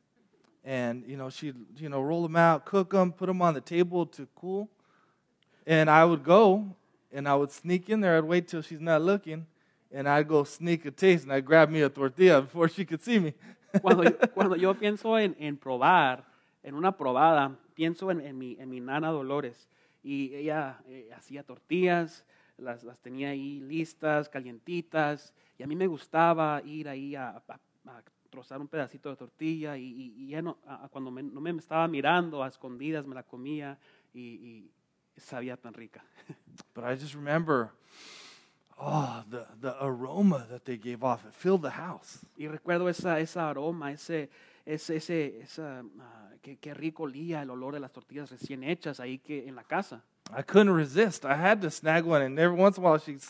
[0.69, 3.61] And, you know, she'd, you know, roll them out, cook them, put them on the
[3.61, 4.69] table to cool.
[5.65, 6.75] And I would go
[7.13, 8.17] and I would sneak in there.
[8.19, 9.47] I'd wait till she's not looking.
[9.93, 13.01] And I'd go sneak a taste and I'd grab me a tortilla before she could
[13.01, 13.35] see me.
[13.81, 16.25] Cuando yo, cuando yo pienso en, en probar,
[16.63, 19.69] en una probada, pienso en, en mi, en mi nana Dolores.
[20.03, 22.25] Y ella eh, hacía tortillas,
[22.59, 25.33] las, las tenía ahí listas, calientitas.
[25.59, 29.77] Y a mí me gustaba ir ahí a, a- a trozar un pedacito de tortilla.
[29.79, 33.15] Y, y- y ya no, a- cuando me- no me estaba mirando, a escondidas me
[33.15, 33.79] la comía.
[34.13, 34.71] Y, y
[35.19, 36.03] sabía tan rica.
[36.75, 37.71] But I just remember,
[38.79, 41.25] oh, the, the aroma that they gave off.
[41.27, 42.25] It filled the house.
[42.39, 44.31] Y recuerdo esa, esa aroma, ese,
[44.65, 49.01] ese, ese esa, ah, qué, qué rico olía el olor de las tortillas recién hechas
[49.01, 50.03] ahí que en la casa.
[50.37, 51.25] I couldn't resist.
[51.25, 53.23] I had to snag one, and every once in a while she'd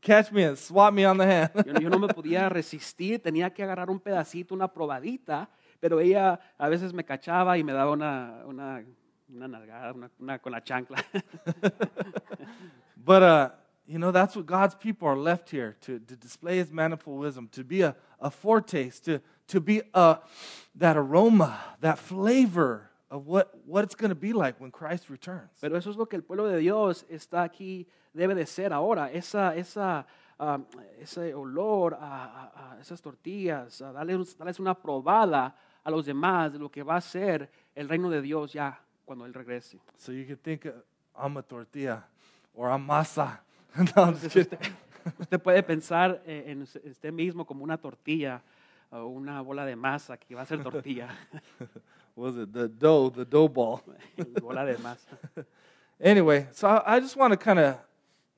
[0.00, 1.50] catch me and swat me on the hand.
[1.80, 5.48] Yo no me podía resistir, tenía que agarrar un pedacito, una probadita,
[5.78, 8.82] pero ella a veces me cachaba y me daba una, una,
[9.34, 11.02] una nalgada, una, una con la chancla.
[12.96, 13.50] But uh,
[13.86, 17.48] you know, that's what God's people are left here to, to display his manifold wisdom,
[17.52, 20.18] to be a, a foretaste, to, to be a,
[20.76, 25.50] that aroma, that flavor of what, what it's going to be like when Christ returns.
[25.60, 29.10] Pero eso es lo que el pueblo de Dios está aquí, debe de ser ahora,
[29.12, 30.06] esa, esa,
[30.38, 30.64] um,
[31.00, 36.52] ese olor a, a- a esas tortillas, a darles, darles una probada a los demás
[36.52, 38.78] de lo que va a ser el reino de Dios ya
[39.10, 39.76] cuando Él regrese.
[39.98, 40.70] So you can think, uh,
[41.20, 42.04] I'm a tortilla
[42.54, 43.40] or I'm masa.
[43.76, 44.56] no, I'm just kidding.
[45.18, 48.40] Usted puede pensar eh, en usted mismo como una tortilla
[48.92, 51.08] o una bola de masa que va a ser tortilla,
[52.14, 53.82] What was it the dough, the dough ball?
[54.40, 55.44] bola de masa.
[56.00, 57.78] Anyway, so I, I just want to kind of,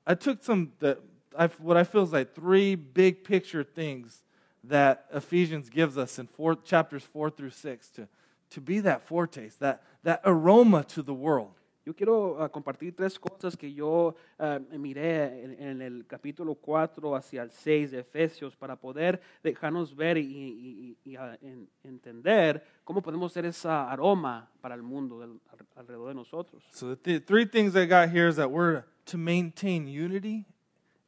[0.06, 0.96] I took some, the,
[1.36, 4.22] I, what I feel is like three big picture things
[4.64, 8.08] that Ephesians gives us in four, chapters four through six to,
[8.54, 11.54] to be that foretaste, that, that aroma to the world.
[11.84, 17.16] Yo quiero ah, compartir tres cosas que yo ah, miré en, en el capítulo 4
[17.16, 21.68] hacia el 6 de Efesios para poder dejarnos ver y, y- y- y, ah, en-
[21.82, 25.40] entender cómo podemos ser esa aroma para el mundo del-
[25.74, 26.62] alrededor de nosotros.
[26.70, 30.44] So the th- three things I got here is that we're to maintain unity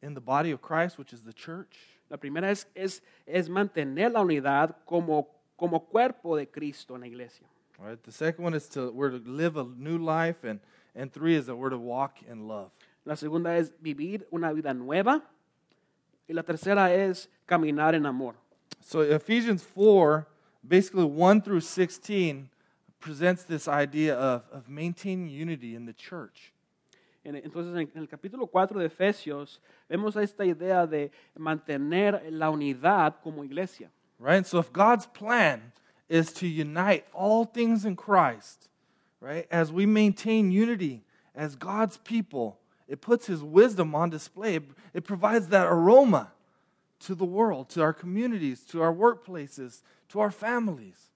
[0.02, 1.76] in the body of Christ, which is the church.
[2.10, 7.06] La primera es, es, es mantener la unidad como, como cuerpo de Cristo en la
[7.06, 7.46] iglesia.
[7.78, 8.02] All right.
[8.02, 10.60] The second one is to we're to live a new life, and
[10.94, 12.70] and three is that we're to walk in love.
[13.04, 15.22] La segunda es vivir una vida nueva.
[16.28, 18.34] Y la tercera es caminar en amor.
[18.80, 20.26] So Ephesians 4,
[20.66, 22.48] basically 1 through 16,
[23.00, 26.52] presents this idea of, of maintaining unity in the church.
[27.24, 32.48] En- Entonces, en en el capítulo 4 de Efesios, vemos esta idea de mantener la
[32.50, 33.90] unidad como iglesia.
[34.18, 34.46] Right?
[34.46, 35.72] So if God's plan
[36.08, 38.68] is to unite all things in Christ,
[39.20, 39.46] right?
[39.50, 44.60] As we maintain unity as God's people, it puts his wisdom on display.
[44.92, 46.32] It, provides that aroma
[47.00, 51.10] to the world, to our communities, to our workplaces, to our families.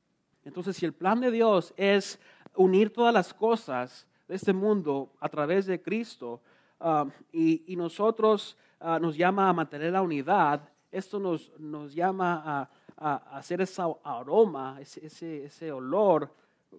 [0.45, 2.19] Entonces, si el plan de Dios es
[2.57, 6.41] unir todas las cosas de este mundo a través de Cristo
[6.81, 12.43] ah, y, y nosotros ah, nos llama a mantener la unidad, esto nos, nos llama
[12.45, 16.31] a, a- a hacer ese aroma, ese, ese, ese olor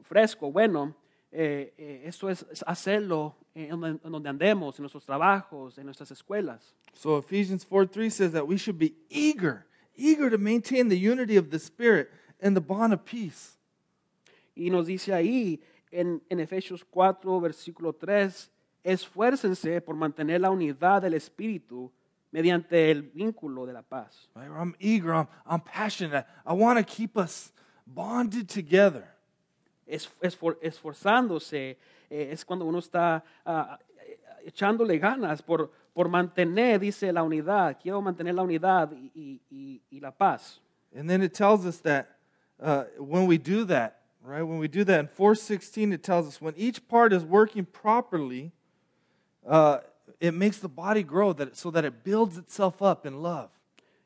[0.03, 0.93] fresco, bueno,
[1.31, 5.85] eh, eh, esto es, es hacerlo en donde, en donde andemos, en nuestros trabajos, en
[5.85, 6.75] nuestras escuelas.
[6.93, 11.37] So Ephesians 4 3 says that we should be eager, eager to maintain the unity
[11.37, 12.09] of the Spirit
[12.41, 13.57] and the bond of peace.
[14.55, 18.51] Y nos dice ahí en, en Efesios 4, versículo 3,
[18.83, 21.91] esfuércense por mantener la unidad del Espíritu
[22.31, 24.29] mediante el vínculo de la paz.
[24.35, 24.49] Right?
[24.49, 26.25] I'm eager, I'm, I'm passionate.
[26.45, 27.51] I want to keep us
[27.87, 29.03] bonded together.
[29.87, 31.77] Es- esfor- esforzándose
[32.09, 37.77] eh, es cuando uno está eh, echándole ganas por, por mantener, dice, la unidad.
[37.81, 40.59] Quiero mantener la unidad y, y- y- y la paz.
[40.95, 42.07] And then it tells us that
[42.61, 44.41] uh, when we do that, right?
[44.43, 48.51] When we do that in 416, it tells us when each part is working properly,
[49.47, 49.79] uh,
[50.19, 53.49] it makes the body grow that, so that it builds itself up in love.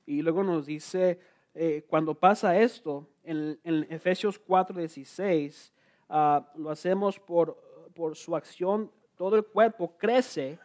[0.06, 1.19] Y luego nos dice,
[1.56, 5.71] eh, cuando pasa esto, en, en Efesios 4:16,
[6.10, 7.58] ah, lo hacemos por,
[7.95, 10.60] por su acción, todo el cuerpo crece,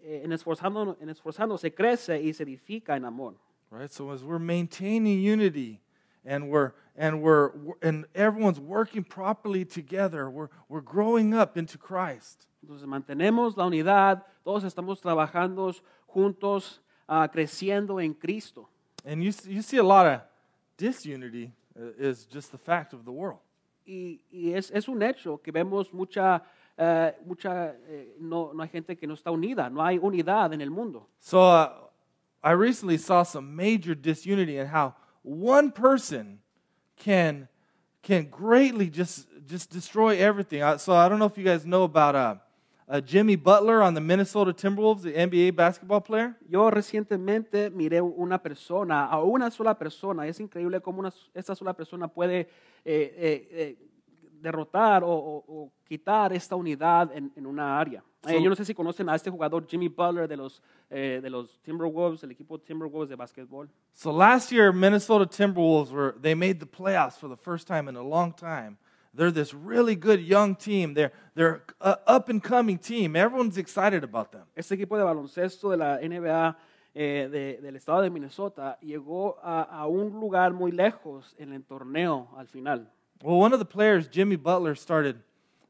[0.00, 3.34] eh, en, esforzando, en esforzándose crece y se edifica en amor.
[3.70, 5.80] right so as we're maintaining unity
[6.26, 12.46] and we're and we're and everyone's working properly together we're we're growing up into christ
[12.62, 15.72] Entonces mantenemos la unidad, todos estamos trabajando
[16.08, 18.68] juntos, ah, creciendo en Cristo.
[19.04, 20.20] and you you see a lot of
[20.76, 23.38] disunity uh, is just the fact of the world
[23.86, 26.42] Y, y es, es un hecho que vemos mucha,
[26.76, 30.60] eh, mucha eh, no, no hay gente que no está unida, no hay unidad en
[30.60, 31.06] el mundo.
[31.20, 31.70] so uh,
[32.42, 34.92] i recently saw some major disunity in how
[35.26, 36.38] one person
[36.96, 37.48] can
[38.02, 40.62] can greatly just just destroy everything.
[40.78, 42.34] So i don't know if you guys know about uh,
[42.88, 46.36] uh, jimmy butler on the minnesota timberwolves the nba basketball player.
[46.48, 51.72] Yo recientemente miré una persona, a una sola persona, es increíble cómo una, esta sola
[51.74, 52.48] persona puede eh,
[52.84, 53.76] eh, eh,
[54.40, 58.00] derrotar o, o- o quitar esta unidad en, en una área.
[58.26, 61.20] Eh, So- yo no sé si conocen a este jugador Jimmy Butler de los, eh,
[61.22, 63.68] de los Timberwolves, el equipo Timberwolves de básquetbol.
[63.92, 67.96] So last year, Minnesota Timberwolves were they made the playoffs for the first time in
[67.96, 68.76] a long time.
[69.14, 70.92] They're this really good young team.
[70.94, 73.16] They're they're a up and coming team.
[73.16, 74.44] Everyone's excited about them.
[74.54, 76.56] Este equipo de baloncesto de la NBA
[76.98, 81.62] eh, de- del estado de Minnesota, llegó a, a un lugar muy lejos en el
[81.64, 82.90] torneo al final.
[83.22, 85.16] Well, one of the players, Jimmy Butler, started,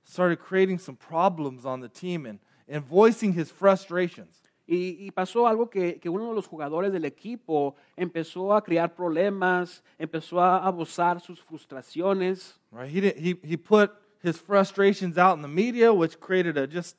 [0.04, 4.42] started creating some problems on the team and, and voicing his frustrations.
[4.68, 8.96] Y, y pasó algo que, que uno de los jugadores del equipo empezó a crear
[8.96, 12.54] problemas, empezó a abusar sus frustraciones.
[12.72, 12.90] Right?
[12.90, 16.96] He, didn't, he, he put his frustrations out in the media, which created a, just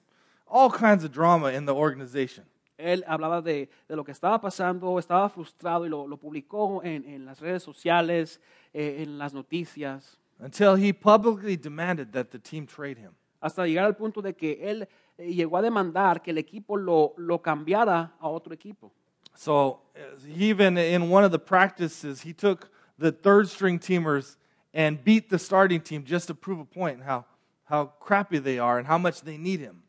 [0.48, 2.46] all kinds of drama in the organization.
[2.78, 7.04] Él hablaba de, de lo que estaba pasando, estaba frustrado y lo, lo publicó en,
[7.06, 8.40] en las redes sociales,
[8.74, 13.16] eh, en las noticias, Until he publicly demanded that the team trade him.
[13.40, 17.14] hasta llegar al punto de que él eh, llegó a demandar que el equipo lo,
[17.18, 18.92] lo cambiara a otro equipo.
[19.36, 20.00] So uh,
[20.36, 24.38] even in one of the practices, he took the third string teamers
[24.74, 27.26] and beat the starting team just to prove a point how,
[27.66, 29.84] how crappy they are and how much they need him.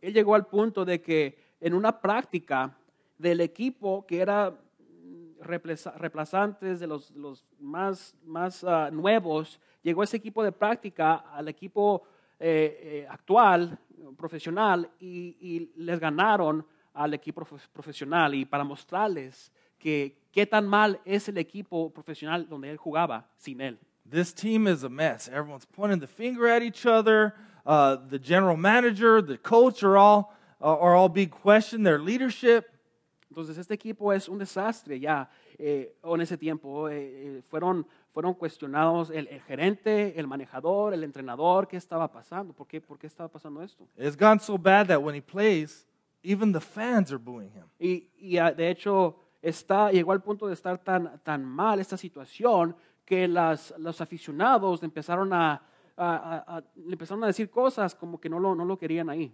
[0.00, 2.74] Él llegó al punto de que en una práctica
[3.18, 4.52] del equipo que era
[5.42, 12.02] reemplazantes de los, los más, más ah, nuevos, llegó ese equipo de práctica al equipo
[12.38, 13.78] eh, eh, actual,
[14.16, 18.34] profesional, y, y les ganaron al equipo profe- profesional.
[18.34, 23.60] Y para mostrarles que qué tan mal es el equipo profesional donde él jugaba sin
[23.60, 23.78] él.
[24.08, 25.28] This team is a mess.
[25.28, 27.34] Everyone's pointing the finger at each other.
[27.64, 32.71] Uh, the general manager, the coach are all, uh, are all being questioned, their leadership.
[33.32, 35.26] Entonces este equipo es un desastre ya.
[35.58, 36.98] eh, en ese tiempo eh,
[37.38, 42.66] eh, fueron, fueron cuestionados el, el gerente, el manejador, el entrenador, qué estaba pasando, por
[42.66, 43.88] qué, por qué estaba pasando esto.
[43.96, 45.86] It's gone so bad that when he plays,
[46.22, 47.64] even the fans are booing him.
[47.80, 51.96] Y, y, ah, de hecho está, llegó al punto de estar tan, tan mal esta
[51.96, 55.54] situación que las, los aficionados empezaron a,
[55.96, 59.32] a- a- empezaron a decir cosas como que no lo, no lo querían ahí.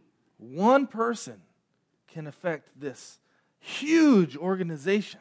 [0.56, 1.42] One person
[2.14, 3.20] can affect this
[3.60, 5.20] huge organization.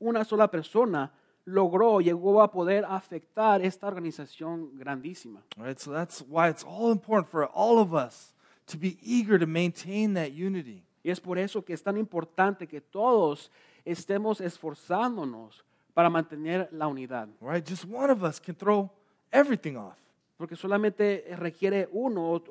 [0.00, 1.12] Una sola persona
[1.44, 5.42] logró, llegó a poder afectar esta organización grandísima.
[5.56, 5.78] Right?
[5.78, 8.32] So that's why it's all important for all of us
[8.66, 10.82] to be eager to maintain that unity.
[11.02, 13.50] Y es por eso que es tan importante que todos
[13.84, 17.28] estemos esforzándonos para mantener la unidad.
[17.40, 17.66] Right?
[17.66, 18.90] Just one of us can throw
[19.30, 19.98] everything off.
[20.36, 22.42] Porque solamente requiere uno,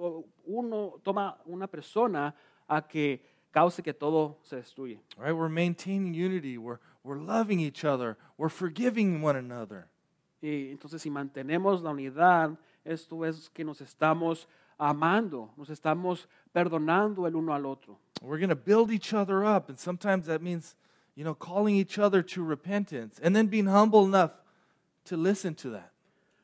[0.45, 2.33] uno toma una persona
[2.67, 4.97] a que cause que todo se destruya.
[5.17, 5.31] Right?
[5.31, 6.57] We're maintaining unity.
[6.57, 8.17] We're, we're loving each other.
[8.37, 9.87] We're forgiving one another.
[10.41, 17.27] Y entonces si mantenemos la unidad, esto es que nos estamos amando, nos estamos perdonando
[17.27, 17.97] el uno al otro.
[18.21, 19.69] We're going to build each other up.
[19.69, 20.75] And sometimes that means,
[21.15, 24.31] you know, calling each other to repentance and then being humble enough
[25.05, 25.91] to listen to that.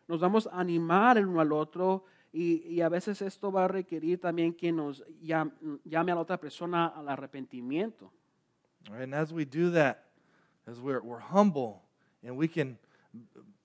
[0.07, 3.67] Nos vamos a animar el uno al otro y, y a veces esto va a
[3.67, 5.51] requerir también que nos llam-
[5.83, 8.11] llame a la otra persona al arrepentimiento.
[8.89, 9.03] Right?
[9.03, 10.05] And as we do that,
[10.67, 11.83] as we're, we're humble
[12.23, 12.77] and we can,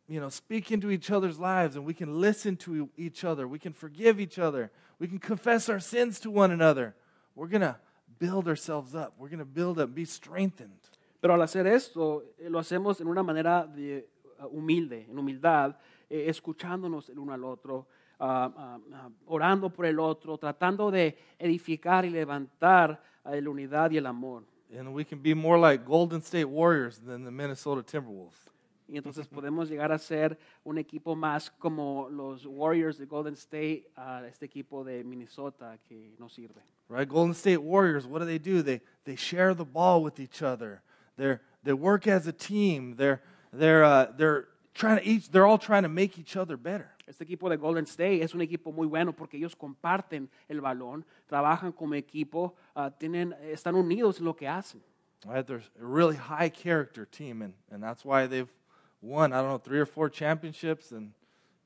[0.09, 3.59] you know, speak into each other's lives and we can listen to each other, we
[3.59, 6.95] can forgive each other, we can confess our sins to one another,
[7.35, 7.77] we're going to
[8.19, 9.15] build ourselves up.
[9.19, 10.79] We're going to build up, be strengthened.
[11.21, 15.77] Pero al hacer esto, eh, lo hacemos en una manera de, uh, humilde, en humildad,
[16.09, 17.87] eh, escuchándonos el uno al otro,
[18.19, 23.99] ah, ah, orando por el otro, tratando de edificar y levantar eh, la unidad y
[23.99, 24.45] el amor.
[24.77, 28.51] And we can be more like Golden State Warriors than the Minnesota Timberwolves.
[28.87, 33.91] Y entonces podemos llegar a ser un equipo más como los Warriors de Golden State,
[33.97, 36.61] a este equipo de Minnesota que nos sirve.
[36.89, 37.09] Right?
[37.09, 38.63] Golden State Warriors, what do they do?
[38.63, 40.83] They, they share the ball with each other.
[41.17, 42.97] They're, they work as a team.
[42.97, 43.23] They're,
[43.53, 46.91] they're, uh, they're, trying to each, they're all trying to make each other better.
[47.07, 51.05] Este equipo de Golden State es un equipo muy bueno porque ellos comparten el balón,
[51.27, 54.83] trabajan como equipo, ah, tienen, están unidos en lo que hacen.
[55.27, 55.47] Right?
[55.47, 58.51] They're a really high character team, and, and that's why they've
[59.01, 61.13] won, I don't know, three or four championships and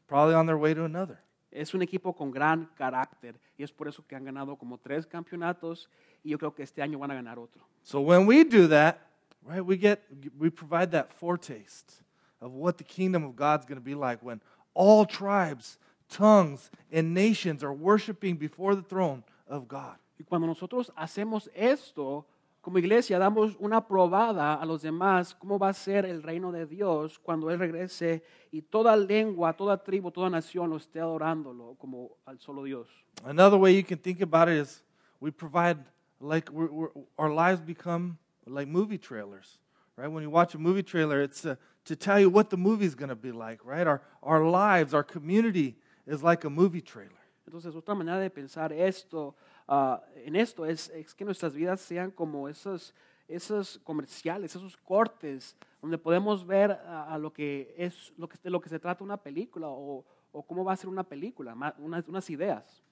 [0.06, 1.20] probably on their way to another.
[1.50, 5.06] Es un equipo con gran carácter y es por eso que han ganado como tres
[5.06, 5.88] campeonatos
[6.22, 7.62] y yo creo que este año van a ganar otro.
[7.82, 8.98] So when we do that,
[9.42, 10.00] right, we get
[10.38, 12.02] we provide that foretaste
[12.40, 14.40] of what the kingdom of God's going to be like when
[14.78, 15.76] all tribes,
[16.08, 19.96] tongues, and nations are worshiping before the throne of God.
[20.18, 22.24] Y cuando nosotros hacemos esto,
[22.60, 26.66] como iglesia, damos una probada a los demás cómo va a ser el reino de
[26.66, 28.22] Dios cuando Él regrese
[28.52, 32.88] y toda lengua, toda tribu, toda nación lo esté adorándolo como al solo Dios.
[33.24, 34.82] Another way you can think about it is
[35.20, 35.78] we provide
[36.20, 39.58] like we're, we're, our lives become like movie trailers,
[39.96, 40.08] right?
[40.08, 41.56] When you watch a movie trailer, it's uh,
[41.88, 43.86] to tell you what the movie's going to be like, right?
[43.86, 45.76] Our our lives, our community
[46.06, 47.18] is like a movie trailer.
[47.46, 49.34] Entonces, otra manera de pensar esto,
[49.66, 52.94] ah, en esto es, es que nuestras vidas sean como esos,
[53.26, 58.50] esos comerciales, esos cortes, donde podemos ver a, a lo que es lo que, de
[58.50, 62.06] lo que se trata una película o, o cómo va a ser una película, unas,
[62.06, 62.82] unas ideas.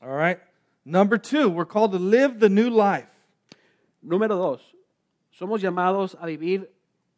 [0.00, 0.38] All right.
[0.84, 3.10] Number two, we're called to live the new life.
[4.00, 4.76] Número dos,
[5.30, 6.70] somos llamados a vivir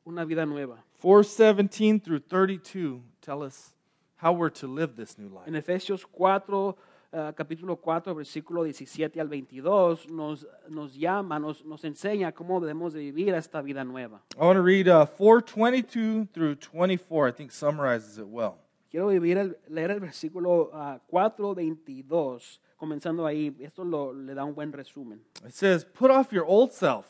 [0.05, 0.83] una vida nueva.
[0.99, 3.72] 417 through 32 tell us
[4.16, 5.46] how we're to live this new life.
[5.46, 6.76] En Efesios 4,
[7.12, 12.92] eh, capítulo 4, versículo 17 al 22, nos, nos llama, nos, nos enseña cómo debemos
[12.92, 14.20] de vivir esta vida nueva.
[14.36, 17.28] I want to read uh, 422 through 24.
[17.28, 18.57] I think summarizes it well.
[18.90, 23.55] Quiero vivir el- leer el versículo ah, 4, 22, comenzando ahí.
[23.61, 25.20] Esto lo- le da un buen resumen.
[25.46, 27.05] It says, Put off your old self,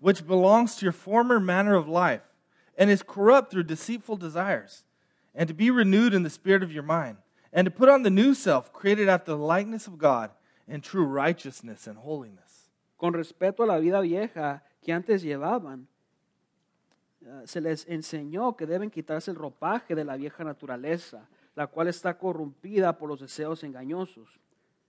[0.00, 2.22] which belongs to your former manner of life,
[2.80, 4.84] and is corrupt through deceitful desires,
[5.34, 7.18] and to be renewed in the spirit of your mind,
[7.52, 10.30] and to put on the new self, created after the likeness of God,
[10.66, 12.70] in true righteousness and holiness.
[12.96, 15.88] Con respecto a la vida vieja que antes llevaban,
[17.26, 21.88] ah, se les enseñó que deben quitarse el ropaje de la vieja naturaleza, la cual
[21.88, 24.40] está corrompida por los deseos engañosos,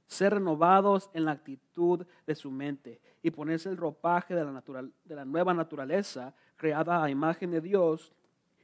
[0.07, 4.91] ser renovados en la actitud de su mente y ponerse el ropaje de la, natural-
[5.05, 8.11] de la nueva naturaleza, creada a imagen de Dios,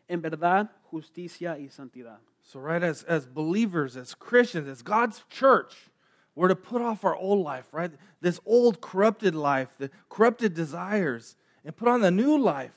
[0.07, 2.19] en verdad, justicia y santidad.
[2.43, 5.89] So, right, as, as believers, as Christians, as God's church,
[6.35, 7.91] we're to put off our old life, right?
[8.21, 11.35] This old corrupted life, the corrupted desires,
[11.65, 12.75] and put on the new life,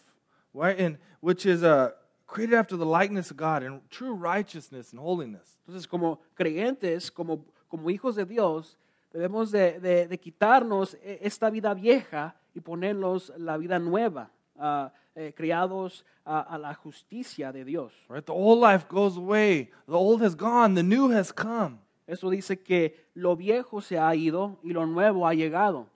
[0.55, 0.77] right?
[0.79, 1.91] And which is uh,
[2.27, 5.57] created after the likeness of God and true righteousness and holiness.
[5.69, 8.77] Entonces, como creyentes, como, como hijos de Dios,
[9.15, 14.91] debemos de, de- de quitarnos esta vida vieja y ponernos la vida nueva, ah,
[15.21, 17.93] eh, criados a, a la justicia de Dios.
[18.09, 18.25] Right?
[18.25, 19.71] The old life goes away.
[19.87, 20.75] The old has gone.
[20.75, 21.79] The new has come.
[22.07, 25.87] Eso dice que lo viejo se ha ido y lo nuevo ha llegado.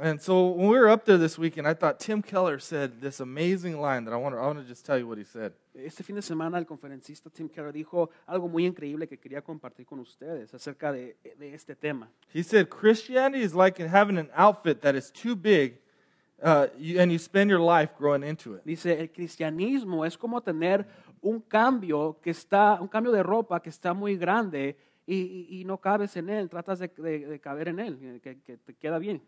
[0.00, 3.18] And so when we were up there this weekend, I thought Tim Keller said this
[3.18, 5.52] amazing line that I want to, I want to just tell you what he said.
[5.74, 9.86] Este fin de semana el conferencista Tim Keller dijo algo muy increíble que quería compartir
[9.86, 12.08] con ustedes acerca de, de este tema.
[12.32, 15.80] He said Christianity is like having an outfit that is too big,
[16.42, 18.62] uh, you, and you spend your life growing into it.
[18.64, 20.86] Dice, el cristianismo es como tener
[21.20, 24.76] un cambio que está, un cambio de ropa que está muy grande
[25.06, 28.38] y, y- y no cabes en él, tratas de, de- de caber en él, que,
[28.40, 29.20] que te queda bien.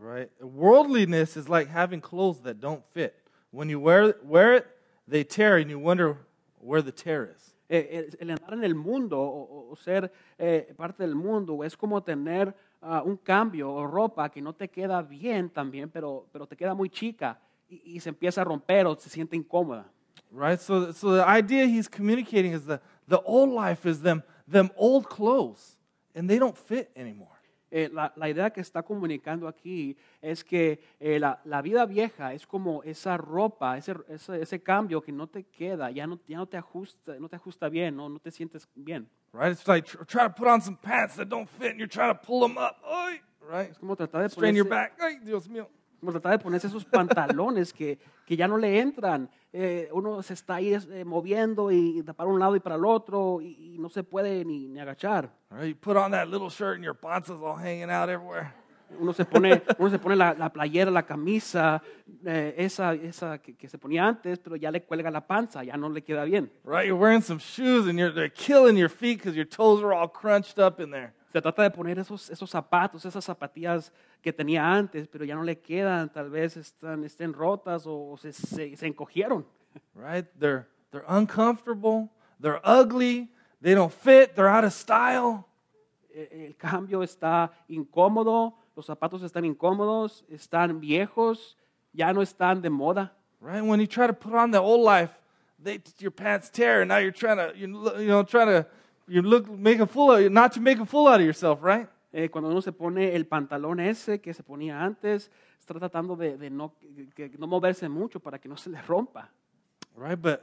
[0.00, 0.30] Right?
[0.40, 3.14] Worldliness is like having clothes that don't fit.
[3.50, 4.66] When you wear, wear it,
[5.06, 6.16] they tear, and you wonder
[6.58, 7.54] where the tear is.
[7.68, 7.88] Eh,
[8.20, 12.54] el, el andar en el mundo o ser eh, parte del mundo es como tener
[12.82, 16.74] ah, un cambio o ropa que no te queda bien también, pero, pero te queda
[16.74, 19.90] muy chica y, y se empieza a romper o se siente incómoda.
[20.30, 20.58] Right?
[20.58, 25.08] So, so the idea he's communicating is that the old life is them, them old
[25.08, 25.76] clothes,
[26.14, 27.31] and they don't fit anymore.
[27.74, 32.34] Eh, la, la idea que está comunicando aquí es que eh, la, la vida vieja
[32.34, 36.36] es como esa ropa, ese, ese, ese cambio que no te queda, ya no, ya
[36.36, 39.08] no te ajusta, no te ajusta bien, no, no te sientes bien.
[39.32, 39.52] Right?
[39.52, 42.14] It's like tr- try to put on some pants that don't fit, and you're trying
[42.14, 42.76] to pull them up.
[42.84, 43.70] Ay, right?
[43.70, 45.00] Es como tratar de Strain your ponerse, back.
[45.00, 45.66] Ay, Dios mío.
[46.02, 47.96] Como tratar de ponerse esos pantalones que,
[48.26, 49.30] que ya no le entran.
[49.52, 53.40] Eh, uno se está ahí eh, moviendo y, para un lado y para el otro
[53.40, 55.30] y, y no se puede ni, ni agachar.
[55.48, 55.68] Right?
[55.68, 58.52] You put on that little shirt, and your panza's all hanging out everywhere.
[58.98, 61.80] Uno se pone, uno se pone la, la playera, la camisa,
[62.26, 65.76] eh, esa, esa que, que se ponía antes, pero ya le cuelga la panza, ya
[65.76, 66.50] no le queda bien.
[66.64, 66.88] Right?
[66.88, 70.08] You're wearing some shoes, and you're they're killing your feet because your toes are all
[70.08, 71.12] crunched up in there.
[71.32, 73.90] Se trata de poner esos, esos zapatos, esas zapatillas
[74.22, 78.32] que tenía antes, pero ya no le quedan, tal vez están, estén rotas o se,
[78.32, 79.44] se, se encogieron.
[79.94, 80.26] Right?
[80.38, 82.10] They're they're uncomfortable.
[82.38, 83.30] They're ugly.
[83.60, 84.36] They don't fit.
[84.36, 85.46] They're out of style.
[86.14, 91.56] El cambio está incómodo, los zapatos están incómodos, están viejos,
[91.94, 93.12] ya no están de moda.
[93.40, 93.62] Right?
[93.62, 95.10] When you try to put on the old life,
[95.58, 97.66] they your pants tear, and now you're trying to you
[97.98, 98.66] you know trying to
[99.08, 101.88] you look make a fool of not to make a fool out of yourself, right?
[102.12, 106.36] Eh, cuando uno se pone el pantalón ese que se ponía antes, está tratando de,
[106.36, 106.74] de no,
[107.14, 109.30] que- no moverse mucho para que no se le rompa.
[109.96, 110.18] Right?
[110.20, 110.40] But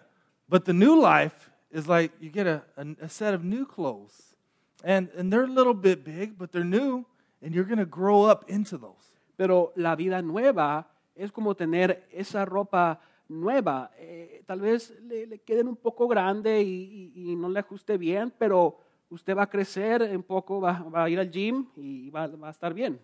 [0.47, 4.35] but the new life is like you get a, a, a set of new clothes.
[4.83, 7.05] And and they're a little bit big, but they're new,
[7.41, 9.11] and you're gonna grow up into those.
[9.37, 13.91] Pero la vida nueva es como tener esa ropa nueva.
[13.97, 17.97] Eh, tal vez le, le queden un poco grande y, y- y no le ajuste
[17.97, 18.79] bien, pero
[19.09, 22.47] usted va a crecer un poco, va, va a ir al gym y va, va
[22.47, 22.99] a estar bien.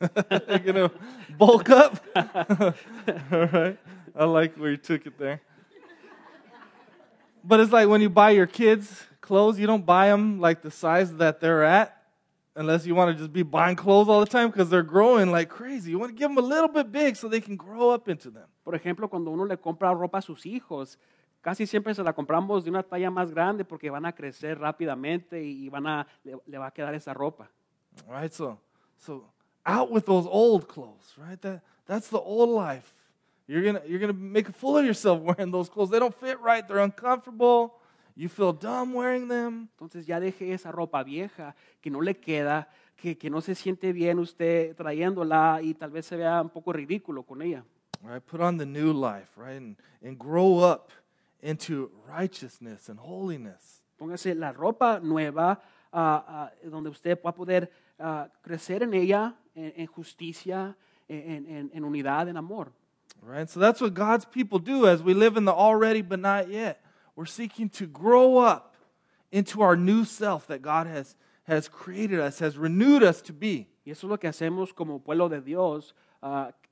[0.48, 0.90] you're gonna
[1.36, 2.00] bulk up.
[2.16, 3.78] All right.
[4.16, 5.40] I like where you took it there.
[7.44, 10.70] But it's like when you buy your kids clothes, you don't buy them like the
[10.70, 12.00] size that they're at.
[12.56, 15.48] unless you want to just be buying clothes all the time because they're growing like
[15.48, 15.90] crazy.
[15.90, 18.30] You want to give them a little bit big so they can grow up into
[18.30, 18.46] them.
[18.64, 20.96] Por ejemplo, cuando uno le compra ropa a sus hijos,
[21.40, 25.42] casi siempre se la compramos de una talla más grande porque van a crecer rápidamente
[25.42, 27.50] y van a, le, le va a quedar esa ropa.
[28.06, 28.32] Right?
[28.32, 28.58] So,
[28.98, 29.32] so
[29.64, 31.40] out with those old clothes, right?
[31.42, 32.94] That, that's the old life.
[33.46, 35.90] You're gonna, you're gonna make a fool of yourself wearing those clothes.
[35.90, 37.74] They don't fit right, they're uncomfortable.
[38.16, 39.68] You feel dumb wearing them.
[39.76, 43.92] Entonces ya deje esa ropa vieja que no le queda, que, que no se siente
[43.92, 47.64] bien usted trayéndola y tal vez se vea un poco ridículo con ella.
[48.02, 48.22] Right?
[48.22, 49.56] Put on the new life, right?
[49.56, 50.90] And, and grow up
[51.42, 53.82] into righteousness and holiness.
[53.98, 55.60] Póngase la ropa nueva
[55.92, 60.74] ah, ah, donde usted va a poder ah, crecer en ella, en, en justicia,
[61.08, 62.72] en, en- en unidad, en amor.
[63.22, 63.48] Right?
[63.50, 66.80] So that's what God's people do as we live in the already but not yet.
[67.16, 68.74] We're seeking to grow up
[69.30, 73.66] into our new self that God has, has created us, has renewed us to be.
[73.84, 75.92] Y eso es lo que hacemos como pueblo de Dios.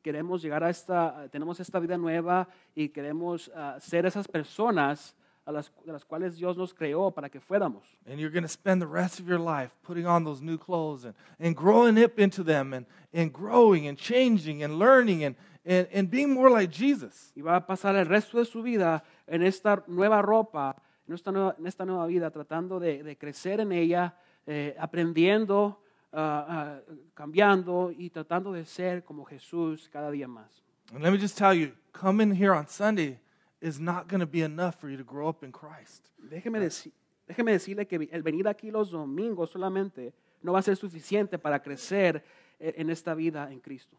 [0.02, 5.16] Queremos llegar a esta, tenemos esta vida nueva y queremos ah, ser esas personas
[5.48, 7.82] a las, de las cuales Dios nos creó para que fuéramos.
[8.06, 11.04] And you're going to spend the rest of your life putting on those new clothes
[11.04, 15.88] and, and growing up into them and, and growing and changing and learning and, and,
[15.92, 17.32] and being more like Jesus.
[17.34, 20.76] Y va a pasar el resto de su vida en esta nueva ropa,
[21.08, 24.14] en esta nueva, en esta nueva vida, tratando de, de crecer en ella,
[24.46, 25.80] eh, aprendiendo,
[26.12, 26.80] ah,
[27.14, 30.62] cambiando y tratando de ser como Jesús cada día más.
[30.94, 33.18] And let me just tell you, coming here on Sunday
[33.60, 36.10] is not going to be enough for you to grow up in Christ.
[36.18, 36.92] Déjeme, deci-
[37.26, 41.60] déjeme decirle que el venir aquí los domingos solamente no va a ser suficiente para
[41.60, 42.24] crecer
[42.58, 43.96] en esta vida en Cristo.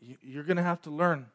[0.00, 1.26] You- You're going to have to learn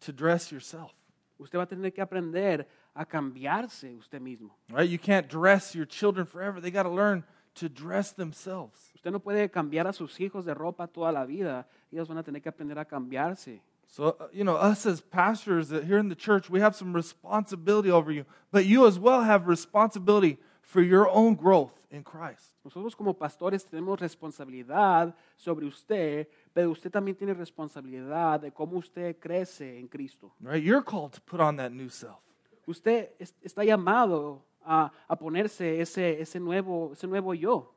[0.00, 0.92] to dress yourself.
[1.38, 4.56] Usted va a tener que aprender a cambiarse usted mismo.
[4.68, 4.88] Right?
[4.88, 6.60] You can't dress your children forever.
[6.60, 7.24] They got to learn
[7.54, 8.90] to dress themselves.
[8.94, 11.66] Usted no puede cambiar a sus hijos de ropa toda la vida.
[11.92, 13.60] Ellos van a tener que aprender a cambiarse.
[13.86, 17.90] So, uh, you know, us as pastors here in the church, we have some responsibility
[17.90, 22.50] over you, but you as well have responsibility for your own growth in Christ.
[22.64, 29.16] Nosotros como pastores tenemos responsabilidad sobre usted, pero usted también tiene responsabilidad de cómo usted
[29.20, 30.32] crece en Cristo.
[30.40, 30.62] Right?
[30.64, 32.18] You're called to put on that new self.
[32.66, 37.68] Usted es- está llamado a, a ponerse ese, ese, nuevo, ese nuevo yo.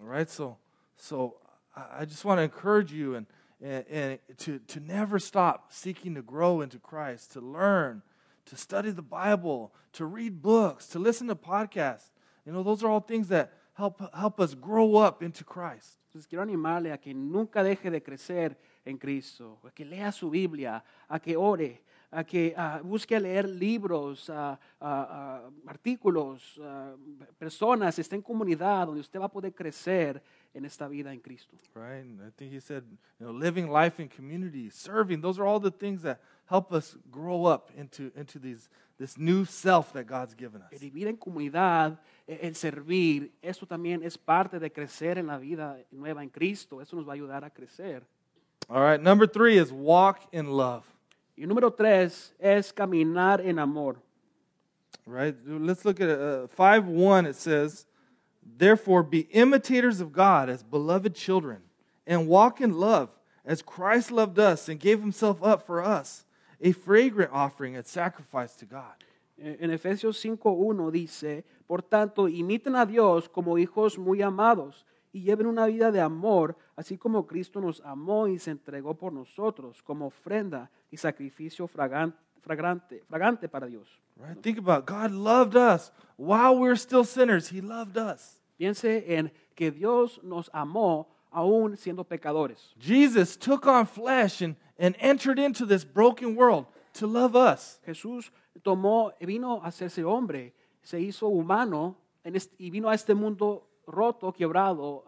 [0.00, 0.28] All right?
[0.28, 0.56] So,
[0.96, 1.36] so
[1.74, 3.26] I just want to encourage you and,
[3.62, 8.02] and, and to, to never stop seeking to grow into Christ, to learn,
[8.46, 12.10] to study the Bible, to read books, to listen to podcasts.
[12.44, 15.98] You know, those are all things that help, help us grow up into Christ.
[16.08, 20.28] Entonces quiero animarle a que nunca deje de crecer en Cristo, a que lea su
[20.28, 21.82] Biblia, a que ore,
[22.12, 26.60] a que ah, busque leer libros, ah, ah, artículos,
[27.38, 31.56] personas, esté en comunidad donde usted va a poder crecer en esta vida en Cristo.
[31.74, 32.04] Right?
[32.04, 32.84] And I think he said,
[33.18, 36.98] you know, living life in community, serving, those are all the things that help us
[37.10, 40.82] grow up into, into these, this new self that God's given El us.
[40.82, 45.78] vivir en comunidad, eh, el servir, eso también es parte de crecer en la vida
[45.90, 46.82] nueva en Cristo.
[46.82, 48.04] Eso nos va a ayudar a crecer.
[48.68, 50.84] All right, number three is walk in love.
[51.36, 53.96] Y número tres es caminar en amor.
[55.06, 55.34] Right?
[55.46, 57.26] Let's look at uh, 5 1.
[57.26, 57.86] It says,
[58.42, 61.62] Therefore, be imitators of God as beloved children,
[62.06, 63.10] and walk in love
[63.44, 66.24] as Christ loved us and gave himself up for us,
[66.60, 68.94] a fragrant offering and sacrifice to God.
[69.38, 75.46] En Efesios 5.1 dice, por tanto, imiten a Dios como hijos muy amados y lleven
[75.46, 80.06] una vida de amor, así como Cristo nos amó y se entregó por nosotros como
[80.06, 83.88] ofrenda y sacrificio fragan- fragrante, fragante para Dios.
[84.16, 84.40] Right?
[84.40, 84.86] Think about it.
[84.90, 87.48] God loved us while we were still sinners.
[87.52, 88.40] He loved us.
[88.58, 92.74] Piense en que Dios nos amó aún siendo pecadores.
[92.78, 97.80] Jesus took on flesh and, and entered into this broken world to love us.
[97.86, 98.30] Jesús
[98.62, 100.52] tomó, vino a hacerse hombre,
[100.82, 105.04] se hizo humano en este- y vino a este mundo roto, quebrado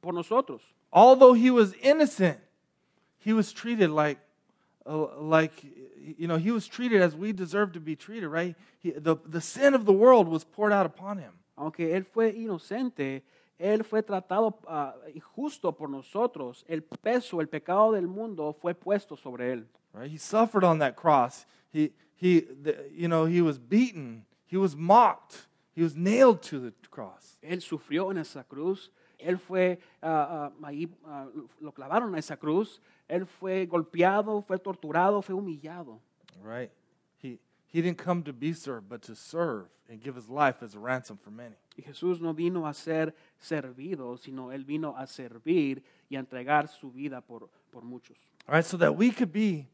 [0.00, 0.62] por nosotros.
[0.94, 2.38] Although he was innocent,
[3.18, 4.18] he was treated like,
[4.86, 5.52] uh, like
[6.18, 8.54] you know, he was treated as we deserve to be treated, right?
[8.78, 11.32] He, the, the sin of the world was poured out upon him.
[11.58, 13.22] Aunque él fue inocente,
[13.58, 16.64] él fue tratado ah, injusto por nosotros.
[16.68, 19.64] El peso, el pecado del mundo fue puesto sobre él.
[19.92, 20.10] Right?
[20.10, 21.46] He suffered on that cross.
[21.72, 24.24] He, he, the, you know, he was beaten.
[24.46, 25.48] He was mocked.
[25.74, 27.38] He was nailed to the cross.
[27.42, 28.90] Él sufrió en esa cruz.
[29.24, 31.26] Él fue, ah, ah, ahí ah,
[31.60, 32.80] lo clavaron a esa cruz.
[33.08, 36.00] Él fue golpeado, fue torturado, fue humillado.
[36.42, 36.70] Right?
[37.22, 40.74] He, He didn't come to be served, but to serve and give his life as
[40.74, 41.54] a ransom for many.
[41.76, 46.68] Y Jesús no vino a ser servido, sino Él vino a servir y a entregar
[46.68, 48.16] su vida por, por muchos.
[48.46, 49.68] All right, so that we could be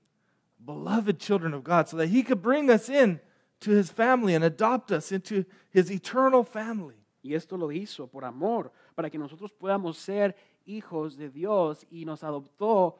[0.64, 3.20] beloved children of God, so that he could bring us in
[3.60, 6.99] to his family and adopt us into his eternal family.
[7.22, 12.04] Y esto lo hizo por amor, para que nosotros podamos ser hijos de Dios y
[12.04, 12.96] nos adoptó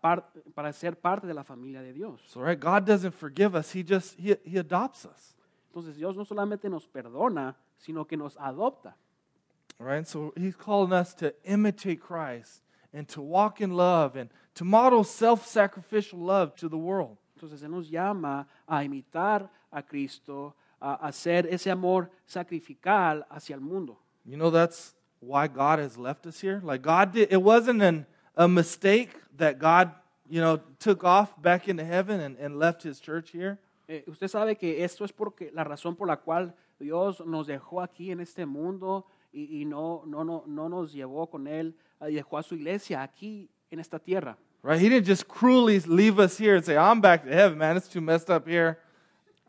[0.00, 2.22] par- para ser parte de la familia de Dios.
[2.26, 5.34] So, right, God doesn't forgive us, he just he, he adopts us.
[5.68, 8.96] Entonces Dios no solamente nos perdona, sino que nos adopta.
[9.78, 14.30] All right, so he's calling us to imitate Christ and to walk in love and
[14.54, 17.16] to model self-sacrificial love to the world.
[17.34, 23.98] Entonces Él nos llama a imitar a Cristo, hacer ese amor sacrificial hacia el mundo.
[24.24, 26.60] You know that's why God has left us here.
[26.64, 28.06] Like God did, it wasn't an,
[28.36, 29.92] a mistake that God,
[30.28, 33.58] you know, took off back into heaven and, and left His church here.
[33.88, 37.82] Eh, usted sabe que esto es porque la razón por la cual Dios nos dejó
[37.82, 41.74] aquí en este mundo y, y no, no, no, no nos llevó con Él
[42.08, 44.36] y dejó a su iglesia aquí en esta tierra.
[44.62, 44.80] Right?
[44.80, 47.76] He didn't just cruelly leave us here and say, "I'm back to heaven, man.
[47.76, 48.78] It's too messed up here.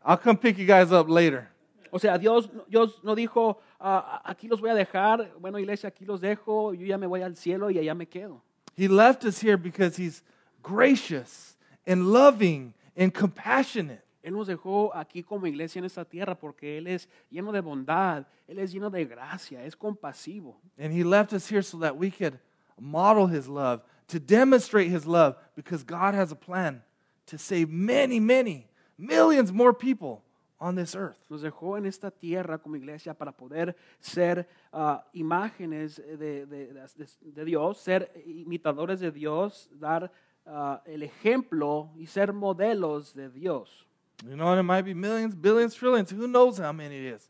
[0.04, 1.48] I'll come pick you guys up later."
[1.90, 6.04] O sea, Dios, Dios no dijo, "Ah, aquí los voy a dejar, bueno iglesia, aquí
[6.04, 8.40] los dejo, yo ya me voy al cielo y allá me quedo.
[8.76, 10.22] He left us here because He's
[10.62, 14.02] gracious and loving and compassionate.
[14.22, 18.24] Él nos dejó aquí como iglesia en esta tierra porque Él es lleno de bondad,
[18.48, 20.56] Él es lleno de gracia, es compasivo.
[20.78, 22.38] And He left us here so that we could
[22.78, 26.82] model His love, to demonstrate His love, because God has a plan
[27.26, 28.66] to save many, many,
[28.96, 30.22] millions more people
[30.58, 31.18] on this earth.
[31.28, 37.08] Nos dejó en esta tierra como iglesia para poder ser ah, imágenes de, de- de-
[37.20, 40.12] de Dios, ser imitadores de Dios, dar
[40.46, 43.86] ah, el ejemplo y ser modelos de Dios.
[44.24, 46.12] You know, and it might be millions, billions, trillions.
[46.12, 47.28] Who knows how many it is?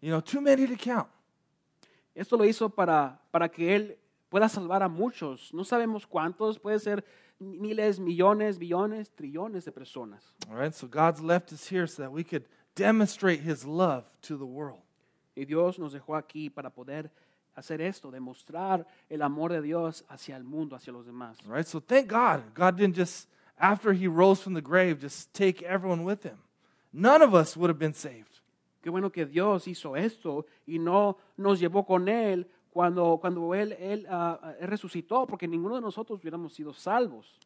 [0.00, 1.08] You know, too many to count.
[2.14, 3.98] Esto lo hizo para, para que Él
[4.30, 5.52] pueda salvar a muchos.
[5.52, 7.04] No sabemos cuántos, puede ser
[7.40, 10.22] miles, millones, billones, trillones de personas.
[10.50, 14.36] All right, so God's left us here so that we could demonstrate His love to
[14.36, 14.82] the world.
[15.36, 17.10] Y Dios nos dejó aquí para poder
[17.56, 21.36] hacer esto, demostrar el amor de Dios hacia el mundo, hacia los demás.
[21.46, 22.42] All right, so thank God.
[22.54, 23.28] God didn't just,
[23.58, 26.38] after He rose from the grave, just take everyone with Him.
[26.92, 28.40] None of us would have been saved.
[28.82, 33.72] Qué bueno que Dios hizo esto y no nos llevó con Él cuando, cuando Él,
[33.78, 37.38] él, ah, él resucitó, porque ninguno de nosotros hubiéramos sido salvos.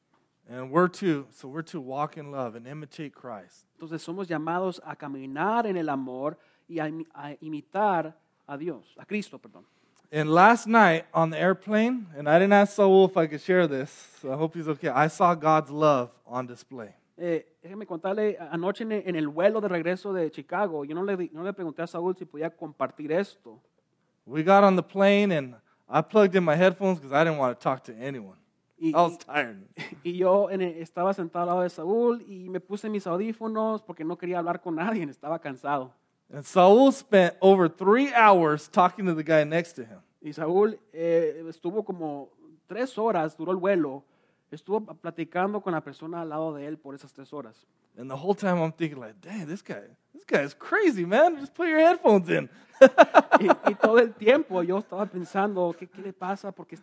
[0.48, 3.66] And we're to, so we're to walk in love and imitate Christ.
[3.74, 6.36] Entonces somos llamados a caminar en el amor
[6.68, 8.14] y a, a imitar
[8.46, 9.64] a Dios, a Cristo, perdón.
[10.12, 13.66] And last night on the airplane, and I didn't ask Saul if I could share
[13.66, 14.88] this, so I hope he's okay.
[14.88, 16.94] I saw God's love on display.
[17.16, 21.42] Eh, déjeme contarle, anoche en el, vuelo de regreso de Chicago, yo no le, no
[21.42, 23.60] le pregunté a Saúl si podía compartir esto.
[24.26, 25.54] We got on the plane, and
[25.88, 28.38] I plugged in my headphones because I didn't want to talk to anyone.
[28.80, 29.62] Y, I was tired.
[30.04, 33.82] y yo en el- estaba sentado al lado de Saúl y me puse mis audífonos
[33.82, 35.92] porque no quería hablar con nadie, estaba cansado.
[36.32, 40.00] And Saul spent over three hours talking to the guy next to him.
[40.20, 42.30] Y Saúl eh, estuvo como
[42.66, 44.02] tres horas, duró el vuelo,
[44.50, 47.66] estuvo platicando con la persona al lado de él por esas tres horas.
[47.96, 49.82] And the whole time I'm thinking, like, dang, this guy,
[50.14, 51.36] this guy is crazy, man.
[51.38, 52.48] Just put your headphones in.
[53.40, 56.52] Y, y todo el tiempo yo estaba pensando, ¿qué, qué le pasa?
[56.52, 56.78] Porque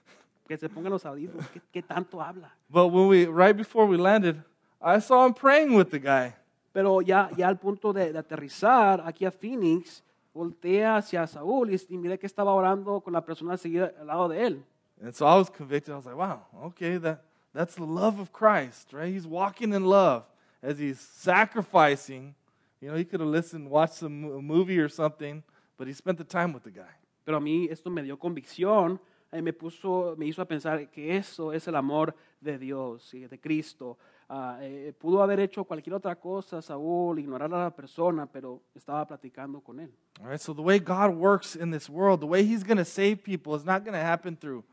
[0.47, 2.51] que se pongan los audífonos, ¿qué, qué tanto habla?
[2.69, 4.43] But when we, right before we landed,
[4.81, 6.33] I saw him praying with the guy.
[6.73, 10.03] Pero ya, ya al punto de, de aterrizar aquí a Phoenix,
[10.33, 14.27] volteé hacia Saúl y, y miré que estaba orando con la persona seguida al lado
[14.29, 14.63] de él.
[15.03, 15.93] And so I was convicted.
[15.93, 17.23] I was like, wow, okay, that,
[17.53, 19.11] that's the love of Christ, right?
[19.11, 20.23] He's walking in love
[20.61, 22.35] as he's sacrificing.
[22.81, 25.43] You know, he could have listened, watched some a movie or something,
[25.77, 26.97] but he spent the time with the guy.
[27.23, 28.99] Pero a mí esto me dio convicción,
[29.31, 33.27] eh, me, puso, me hizo a pensar que eso es el amor de Dios y
[33.27, 33.99] de Cristo.
[34.27, 39.05] Ah, eh, pudo haber hecho cualquier otra cosa, Saúl, ignorar a la persona, pero estaba
[39.05, 39.91] platicando con él.
[40.19, 42.85] All right, so the way God works in this world, the way he's going to
[42.85, 44.63] save people is not going to happen through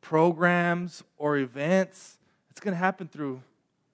[0.00, 2.18] programs or events.
[2.50, 3.42] It's going to happen through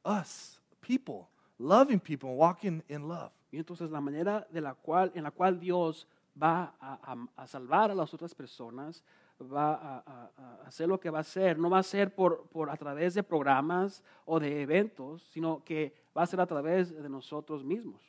[0.04, 3.32] us, people, loving people and walking in love.
[3.56, 6.06] Y entonces la manera de la cual, en la cual Dios
[6.40, 9.02] va a, a- a salvar a las otras personas,
[9.40, 12.68] va a, a- hacer lo que va a hacer, no va a ser por, por
[12.68, 17.08] a través de programas o de eventos, sino que va a ser a través de
[17.08, 18.02] nosotros mismos.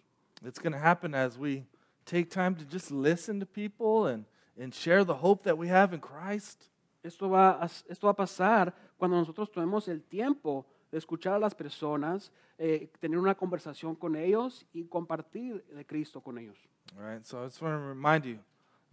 [0.44, 1.66] It's going to happen as we
[2.04, 4.26] take time to just listen to people and,
[4.62, 6.70] and share the hope that we have in Christ.
[7.04, 11.54] Esto va, a, esto va a pasar cuando nosotros tomemos el tiempo escuchar a las
[11.54, 16.58] personas, eh, tener una conversación con ellos y compartir de Cristo con ellos.
[16.98, 18.40] All right, so I just want to remind you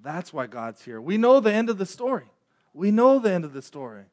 [0.02, 1.00] that's why God's here.
[1.00, 2.26] We know the end of the story.
[2.72, 4.04] We know the end of the story.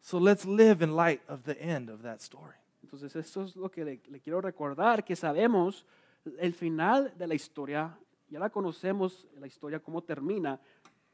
[0.00, 2.54] So let's live in light of the end of that story.
[2.82, 5.84] Entonces, esto es lo que le, le quiero recordar, que sabemos
[6.38, 7.98] el final de la historia,
[8.28, 10.60] ya la conocemos, la historia, cómo termina,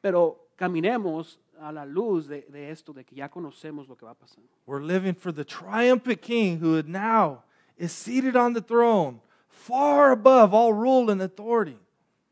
[0.03, 4.11] pero caminemos a la luz de, de esto, de que ya conocemos lo que va
[4.11, 4.45] a pasar.
[4.67, 7.45] We're living for the triumphant king who now
[7.79, 11.79] is seated on the throne, far above all rule and authority.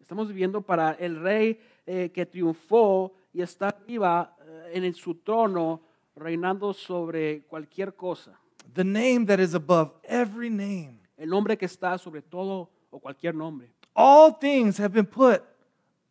[0.00, 5.80] Estamos viviendo para el rey eh, que triunfó y está arriba eh, en su trono,
[6.16, 8.32] reinando sobre cualquier cosa.
[8.74, 10.98] The name that is above every name.
[11.16, 13.72] El nombre que está sobre todo o cualquier nombre.
[13.94, 15.42] All things have been put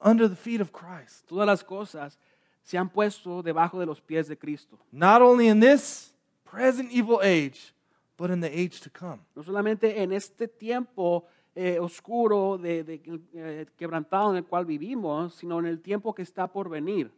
[0.02, 1.28] under the feet of Christ.
[1.28, 2.18] Todas las cosas
[2.64, 4.78] se han puesto debajo de los pies de Cristo.
[4.91, 6.14] Not only in this
[6.45, 7.74] present evil age,
[8.18, 9.22] but in the age to come.
[9.36, 11.26] No solamente en este tiempo
[11.56, 13.02] eh, oscuro, de, de,
[13.34, 17.12] eh, quebrantado en el cual vivimos, sino en el tiempo que está por venir.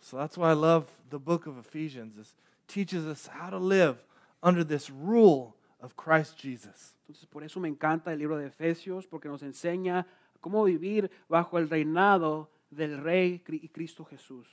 [0.00, 2.18] So that's why I love the book of Ephesians.
[2.18, 2.34] It
[2.66, 4.04] teaches us how to live
[4.42, 6.94] under this rule of Christ Jesus.
[7.06, 10.06] Entonces, por eso me encanta el libro de Efesios, porque nos enseña
[10.42, 14.46] cómo vivir bajo el reinado del Rey y Cristo Jesús.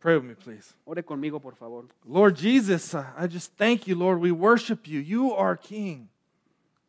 [0.00, 0.74] Pray with me, please.
[0.84, 1.86] Ore conmigo, por favor.
[2.04, 4.18] Lord Jesus, uh, I just thank you, Lord.
[4.18, 4.98] We worship you.
[4.98, 6.08] You are King.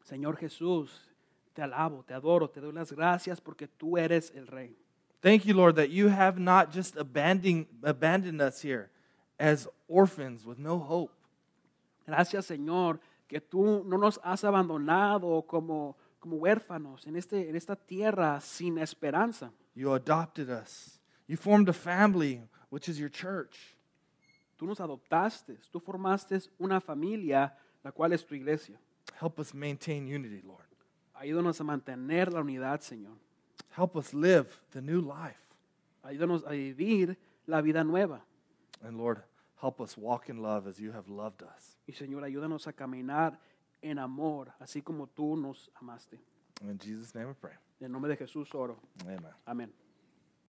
[0.04, 0.89] Señor Jesús,
[1.54, 4.76] te alabo, te adoro, te doy las gracias porque tú eres el Rey.
[5.22, 8.89] Thank you, Lord, that you have not just abandoned, abandoned us here
[9.38, 11.12] as orphans with no hope.
[12.08, 17.76] Gracias, Señor, que tú no nos has abandonado como, como huérfanos en, este, en esta
[17.76, 19.51] tierra sin esperanza.
[19.76, 21.01] You adopted us.
[21.28, 23.76] You formed a family, which is your church.
[24.55, 28.80] Tú nos adoptaste, tú formaste una familia, la cual es tu iglesia.
[29.19, 30.67] Help us maintain unity, Lord.
[31.15, 33.17] Ayúdanos a mantener la unidad, Señor.
[33.76, 35.39] Help us live the new life.
[36.03, 37.17] Ayúdanos a vivir
[37.47, 38.24] la vida nueva.
[38.84, 39.24] And Lord,
[39.59, 41.78] help us walk in love as you have loved us.
[41.88, 43.39] Y Señor, ayúdanos a caminar
[43.82, 46.19] en amor, así como tú nos amaste.
[46.61, 47.55] In Jesus' name we pray.
[47.79, 48.79] En el nombre de Jesús oro.
[49.01, 49.19] Amen.
[49.45, 49.73] Amén.